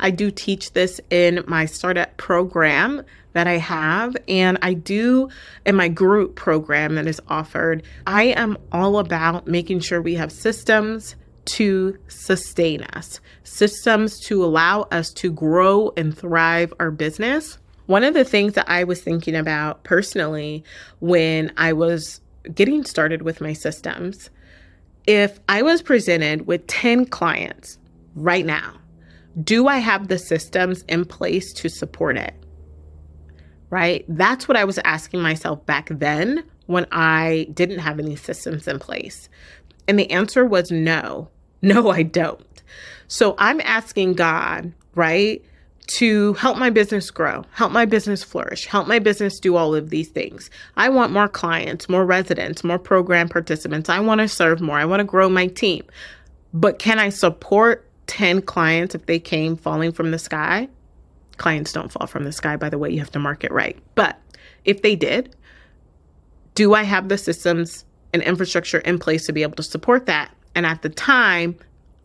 I 0.00 0.10
do 0.10 0.30
teach 0.30 0.72
this 0.72 1.00
in 1.10 1.44
my 1.46 1.66
startup 1.66 2.16
program 2.16 3.02
that 3.34 3.46
I 3.46 3.58
have, 3.58 4.16
and 4.26 4.58
I 4.62 4.72
do 4.74 5.28
in 5.66 5.76
my 5.76 5.88
group 5.88 6.34
program 6.34 6.94
that 6.94 7.06
is 7.06 7.20
offered. 7.28 7.82
I 8.06 8.24
am 8.24 8.56
all 8.72 8.98
about 8.98 9.46
making 9.46 9.80
sure 9.80 10.00
we 10.00 10.14
have 10.14 10.32
systems 10.32 11.14
to 11.44 11.98
sustain 12.08 12.82
us, 12.82 13.20
systems 13.42 14.18
to 14.20 14.44
allow 14.44 14.82
us 14.90 15.12
to 15.12 15.30
grow 15.30 15.92
and 15.96 16.16
thrive 16.16 16.72
our 16.80 16.90
business. 16.90 17.58
One 17.86 18.02
of 18.02 18.14
the 18.14 18.24
things 18.24 18.54
that 18.54 18.68
I 18.68 18.84
was 18.84 19.02
thinking 19.02 19.36
about 19.36 19.84
personally 19.84 20.64
when 21.00 21.52
I 21.56 21.74
was 21.74 22.20
getting 22.54 22.84
started 22.84 23.22
with 23.22 23.40
my 23.40 23.52
systems, 23.52 24.30
if 25.06 25.38
I 25.48 25.62
was 25.62 25.82
presented 25.82 26.46
with 26.46 26.66
10 26.66 27.06
clients 27.06 27.78
right 28.14 28.46
now, 28.46 28.78
do 29.42 29.66
I 29.66 29.78
have 29.78 30.08
the 30.08 30.18
systems 30.18 30.82
in 30.88 31.04
place 31.04 31.52
to 31.54 31.68
support 31.68 32.16
it? 32.16 32.34
Right? 33.74 34.04
That's 34.08 34.46
what 34.46 34.56
I 34.56 34.62
was 34.62 34.78
asking 34.84 35.20
myself 35.20 35.66
back 35.66 35.88
then 35.90 36.44
when 36.66 36.86
I 36.92 37.48
didn't 37.52 37.80
have 37.80 37.98
any 37.98 38.14
systems 38.14 38.68
in 38.68 38.78
place. 38.78 39.28
And 39.88 39.98
the 39.98 40.08
answer 40.12 40.46
was 40.46 40.70
no. 40.70 41.28
No, 41.60 41.90
I 41.90 42.02
don't. 42.02 42.62
So 43.08 43.34
I'm 43.38 43.58
asking 43.62 44.14
God, 44.14 44.70
right, 44.94 45.42
to 45.96 46.34
help 46.34 46.58
my 46.58 46.68
business 46.68 47.10
grow, 47.10 47.42
help 47.52 47.72
my 47.72 47.86
business 47.86 48.22
flourish, 48.22 48.66
help 48.66 48.86
my 48.86 48.98
business 48.98 49.40
do 49.40 49.56
all 49.56 49.74
of 49.74 49.88
these 49.88 50.10
things. 50.10 50.50
I 50.76 50.90
want 50.90 51.10
more 51.10 51.26
clients, 51.26 51.88
more 51.88 52.04
residents, 52.04 52.62
more 52.62 52.78
program 52.78 53.30
participants. 53.30 53.88
I 53.88 53.98
want 53.98 54.20
to 54.20 54.28
serve 54.28 54.60
more. 54.60 54.76
I 54.76 54.84
want 54.84 55.00
to 55.00 55.04
grow 55.04 55.30
my 55.30 55.46
team. 55.46 55.84
But 56.52 56.78
can 56.78 56.98
I 56.98 57.08
support 57.08 57.88
10 58.06 58.42
clients 58.42 58.94
if 58.94 59.06
they 59.06 59.18
came 59.18 59.56
falling 59.56 59.90
from 59.90 60.10
the 60.10 60.18
sky? 60.18 60.68
Clients 61.36 61.72
don't 61.72 61.90
fall 61.90 62.06
from 62.06 62.24
the 62.24 62.32
sky, 62.32 62.56
by 62.56 62.68
the 62.68 62.78
way. 62.78 62.90
You 62.90 62.98
have 63.00 63.10
to 63.12 63.18
market 63.18 63.50
right. 63.50 63.78
But 63.94 64.18
if 64.64 64.82
they 64.82 64.96
did, 64.96 65.34
do 66.54 66.74
I 66.74 66.82
have 66.82 67.08
the 67.08 67.18
systems 67.18 67.84
and 68.12 68.22
infrastructure 68.22 68.78
in 68.78 68.98
place 68.98 69.26
to 69.26 69.32
be 69.32 69.42
able 69.42 69.56
to 69.56 69.62
support 69.62 70.06
that? 70.06 70.30
And 70.54 70.64
at 70.64 70.82
the 70.82 70.88
time, 70.88 71.56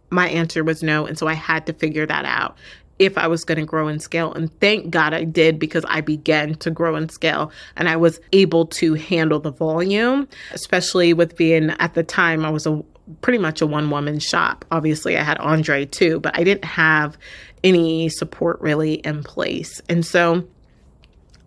my 0.10 0.28
answer 0.30 0.64
was 0.64 0.82
no. 0.82 1.06
And 1.06 1.18
so 1.18 1.28
I 1.28 1.34
had 1.34 1.66
to 1.68 1.74
figure 1.74 2.06
that 2.06 2.26
out 2.26 2.58
if 2.98 3.18
I 3.18 3.28
was 3.28 3.46
going 3.46 3.60
to 3.60 3.66
grow 3.66 3.88
and 3.88 4.02
scale. 4.02 4.34
And 4.34 4.52
thank 4.60 4.90
God 4.90 5.14
I 5.14 5.24
did 5.24 5.58
because 5.58 5.86
I 5.88 6.02
began 6.02 6.56
to 6.56 6.70
grow 6.70 6.96
and 6.96 7.10
scale 7.10 7.52
and 7.78 7.88
I 7.88 7.96
was 7.96 8.20
able 8.34 8.66
to 8.68 8.96
handle 8.96 9.40
the 9.40 9.52
volume, 9.52 10.28
especially 10.52 11.14
with 11.14 11.38
being 11.38 11.70
at 11.80 11.94
the 11.94 12.04
time, 12.04 12.46
I 12.46 12.50
was 12.50 12.68
a 12.68 12.84
pretty 13.22 13.40
much 13.40 13.62
a 13.62 13.68
one 13.68 13.90
woman 13.90 14.20
shop. 14.20 14.66
Obviously, 14.72 15.18
I 15.18 15.24
had 15.24 15.38
Andre 15.40 15.86
too, 15.86 16.20
but 16.20 16.38
I 16.38 16.44
didn't 16.44 16.66
have 16.66 17.18
any 17.64 18.10
support 18.10 18.60
really 18.62 18.96
in 18.96 19.24
place. 19.24 19.82
And 19.90 20.06
so 20.06 20.48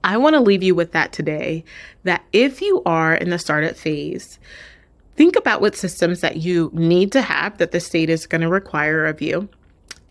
I 0.04 0.16
want 0.16 0.34
to 0.34 0.40
leave 0.40 0.62
you 0.62 0.74
with 0.74 0.92
that 0.92 1.12
today 1.12 1.64
that 2.04 2.24
if 2.32 2.60
you 2.60 2.82
are 2.84 3.14
in 3.14 3.30
the 3.30 3.38
startup 3.38 3.76
phase, 3.76 4.38
Think 5.16 5.36
about 5.36 5.60
what 5.60 5.76
systems 5.76 6.20
that 6.20 6.38
you 6.38 6.70
need 6.72 7.12
to 7.12 7.22
have 7.22 7.58
that 7.58 7.72
the 7.72 7.80
state 7.80 8.08
is 8.08 8.26
going 8.26 8.40
to 8.40 8.48
require 8.48 9.04
of 9.04 9.20
you. 9.20 9.48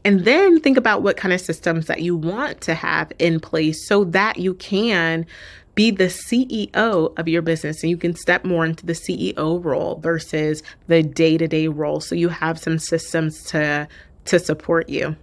And 0.04 0.26
then 0.26 0.60
think 0.60 0.78
about 0.78 1.04
what 1.04 1.18
kind 1.18 1.34
of 1.34 1.42
systems 1.42 1.88
that 1.88 2.02
you 2.02 2.16
want 2.16 2.62
to 2.62 2.74
have 2.74 3.12
in 3.20 3.40
place 3.40 3.88
so 3.88 4.04
that 4.06 4.38
you 4.38 4.54
can 4.56 5.26
be 5.74 5.92
the 5.92 6.06
CEO 6.06 7.18
of 7.18 7.28
your 7.28 7.42
business 7.42 7.82
and 7.82 7.90
you 7.90 7.98
can 7.98 8.16
step 8.16 8.44
more 8.44 8.66
into 8.66 8.86
the 8.86 8.94
CEO 8.94 9.64
role 9.64 9.96
versus 10.00 10.64
the 10.88 11.02
day-to-day 11.02 11.68
role 11.68 12.02
so 12.02 12.14
you 12.14 12.30
have 12.30 12.60
some 12.60 12.78
systems 12.78 13.44
to 13.44 13.88
to 14.26 14.38
support 14.38 14.88
you. 14.88 15.16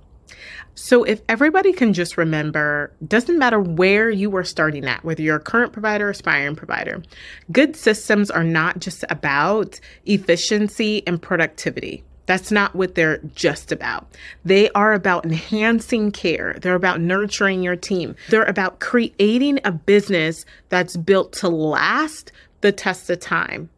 So, 0.81 1.03
if 1.03 1.23
everybody 1.29 1.73
can 1.73 1.93
just 1.93 2.17
remember, 2.17 2.93
doesn't 3.05 3.37
matter 3.37 3.59
where 3.59 4.11
you 4.11 4.35
are 4.37 4.45
starting 4.45 4.85
at, 4.87 5.05
whether 5.05 5.21
you're 5.21 5.37
a 5.37 5.41
current 5.41 5.73
provider, 5.73 6.07
or 6.07 6.11
aspiring 6.11 6.55
provider, 6.55 7.03
good 7.51 7.75
systems 7.75 8.31
are 8.31 8.45
not 8.45 8.79
just 8.79 9.05
about 9.11 9.81
efficiency 10.07 11.03
and 11.05 11.21
productivity. 11.21 12.05
That's 12.27 12.53
not 12.53 12.77
what 12.77 12.95
they're 12.95 13.19
just 13.35 13.73
about. 13.73 14.07
They 14.45 14.71
are 14.71 14.93
about 14.93 15.25
enhancing 15.25 16.13
care. 16.13 16.57
They're 16.63 16.77
about 16.77 17.01
nurturing 17.01 17.65
your 17.65 17.75
team. 17.75 18.15
They're 18.29 18.45
about 18.45 18.79
creating 18.79 19.59
a 19.65 19.73
business 19.73 20.45
that's 20.69 20.97
built 20.97 21.33
to 21.35 21.49
last 21.49 22.31
the 22.61 22.71
test 22.71 23.11
of 23.11 23.19
time. 23.19 23.69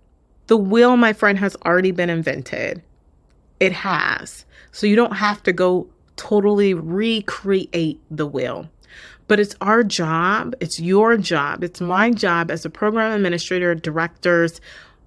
The 0.49 0.59
wheel, 0.59 0.99
my 0.99 1.15
friend, 1.15 1.39
has 1.39 1.57
already 1.65 1.93
been 1.93 2.11
invented. 2.11 2.83
It 3.59 3.73
has. 3.73 4.45
So 4.71 4.87
you 4.87 4.97
don't 4.97 5.17
have 5.17 5.43
to 5.45 5.53
go 5.55 5.89
totally 6.21 6.75
recreate 6.75 7.99
the 8.11 8.27
wheel. 8.27 8.69
But 9.27 9.41
it's 9.41 9.55
our 9.61 9.83
job, 9.83 10.55
it's 10.61 10.79
your 10.79 11.17
job, 11.17 11.65
it's 11.65 11.81
my 11.81 12.11
job 12.11 12.51
as 12.51 12.65
a 12.65 12.71
program 12.71 13.13
administrator, 13.13 13.75
directors, 13.75 14.61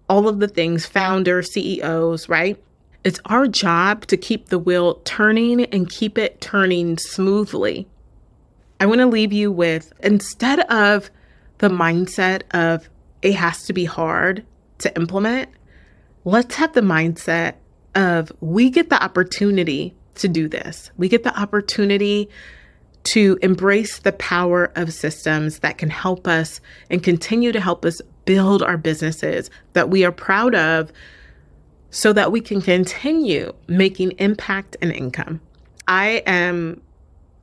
all 0.09 0.27
of 0.27 0.39
the 0.39 0.47
things, 0.47 0.85
founders, 0.85 1.51
CEOs, 1.51 2.27
right? 2.29 2.61
It's 3.03 3.19
our 3.25 3.47
job 3.47 4.07
to 4.07 4.17
keep 4.17 4.47
the 4.47 4.57
wheel 4.57 4.95
turning 5.03 5.65
and 5.65 5.89
keep 5.89 6.17
it 6.17 6.41
turning 6.41 6.97
smoothly. 6.97 7.87
I 8.79 8.85
want 8.85 8.99
to 8.99 9.07
leave 9.07 9.33
you 9.33 9.51
with 9.51 9.93
instead 9.99 10.61
of 10.61 11.11
the 11.59 11.69
mindset 11.69 12.43
of 12.51 12.89
it 13.21 13.35
has 13.35 13.63
to 13.63 13.73
be 13.73 13.85
hard 13.85 14.43
to 14.79 14.95
implement, 14.95 15.49
let's 16.25 16.55
have 16.55 16.73
the 16.73 16.81
mindset 16.81 17.55
of 17.93 18.31
we 18.39 18.69
get 18.69 18.89
the 18.89 19.01
opportunity 19.03 19.93
to 20.15 20.27
do 20.27 20.47
this. 20.47 20.91
We 20.97 21.09
get 21.09 21.23
the 21.23 21.37
opportunity 21.39 22.29
to 23.03 23.37
embrace 23.41 23.99
the 23.99 24.13
power 24.13 24.71
of 24.75 24.93
systems 24.93 25.59
that 25.59 25.77
can 25.77 25.89
help 25.89 26.27
us 26.27 26.61
and 26.89 27.03
continue 27.03 27.51
to 27.51 27.59
help 27.59 27.83
us 27.85 28.01
build 28.25 28.63
our 28.63 28.77
businesses 28.77 29.49
that 29.73 29.89
we 29.89 30.05
are 30.05 30.11
proud 30.11 30.55
of 30.55 30.91
so 31.89 32.13
that 32.13 32.31
we 32.31 32.41
can 32.41 32.61
continue 32.61 33.53
making 33.67 34.11
impact 34.19 34.77
and 34.81 34.91
income. 34.91 35.41
I 35.87 36.23
am 36.25 36.81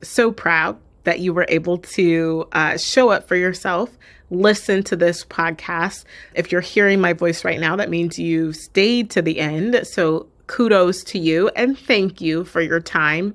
so 0.01 0.31
proud 0.31 0.77
that 1.03 1.19
you 1.19 1.33
were 1.33 1.45
able 1.47 1.77
to 1.77 2.47
uh, 2.51 2.77
show 2.77 3.09
up 3.09 3.27
for 3.27 3.35
yourself, 3.35 3.97
listen 4.29 4.83
to 4.83 4.95
this 4.95 5.23
podcast. 5.25 6.05
If 6.33 6.51
you're 6.51 6.61
hearing 6.61 6.99
my 7.01 7.13
voice 7.13 7.43
right 7.43 7.59
now, 7.59 7.75
that 7.75 7.89
means 7.89 8.17
you 8.19 8.53
stayed 8.53 9.09
to 9.11 9.21
the 9.21 9.39
end. 9.39 9.79
So 9.87 10.27
kudos 10.51 11.01
to 11.05 11.17
you 11.17 11.49
and 11.55 11.79
thank 11.79 12.19
you 12.19 12.43
for 12.43 12.61
your 12.61 12.81
time. 12.81 13.33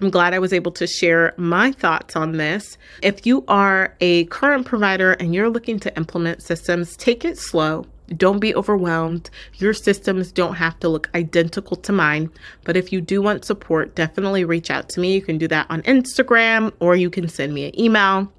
I'm 0.00 0.10
glad 0.10 0.34
I 0.34 0.40
was 0.40 0.52
able 0.52 0.72
to 0.72 0.86
share 0.86 1.32
my 1.36 1.70
thoughts 1.72 2.16
on 2.16 2.32
this. 2.32 2.76
If 3.02 3.24
you 3.24 3.44
are 3.46 3.94
a 4.00 4.24
current 4.26 4.66
provider 4.66 5.12
and 5.12 5.32
you're 5.32 5.48
looking 5.48 5.78
to 5.80 5.96
implement 5.96 6.42
systems, 6.42 6.96
take 6.96 7.24
it 7.24 7.38
slow. 7.38 7.86
Don't 8.16 8.40
be 8.40 8.54
overwhelmed. 8.54 9.30
Your 9.54 9.72
systems 9.72 10.32
don't 10.32 10.56
have 10.56 10.78
to 10.80 10.88
look 10.88 11.08
identical 11.14 11.76
to 11.78 11.92
mine. 11.92 12.30
But 12.64 12.76
if 12.76 12.92
you 12.92 13.00
do 13.00 13.22
want 13.22 13.44
support, 13.44 13.94
definitely 13.94 14.44
reach 14.44 14.70
out 14.70 14.88
to 14.90 15.00
me. 15.00 15.14
You 15.14 15.22
can 15.22 15.38
do 15.38 15.48
that 15.48 15.66
on 15.70 15.82
Instagram 15.82 16.72
or 16.80 16.96
you 16.96 17.10
can 17.10 17.28
send 17.28 17.54
me 17.54 17.66
an 17.66 17.80
email, 17.80 18.30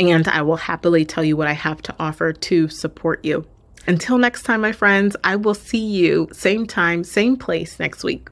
and 0.00 0.26
I 0.26 0.42
will 0.42 0.56
happily 0.56 1.04
tell 1.04 1.24
you 1.24 1.36
what 1.36 1.48
I 1.48 1.52
have 1.52 1.82
to 1.82 1.94
offer 1.98 2.32
to 2.32 2.68
support 2.68 3.24
you. 3.24 3.46
Until 3.88 4.18
next 4.18 4.42
time, 4.42 4.60
my 4.60 4.72
friends, 4.72 5.16
I 5.24 5.36
will 5.36 5.54
see 5.54 5.78
you 5.78 6.28
same 6.30 6.66
time, 6.66 7.04
same 7.04 7.38
place 7.38 7.80
next 7.80 8.04
week. 8.04 8.28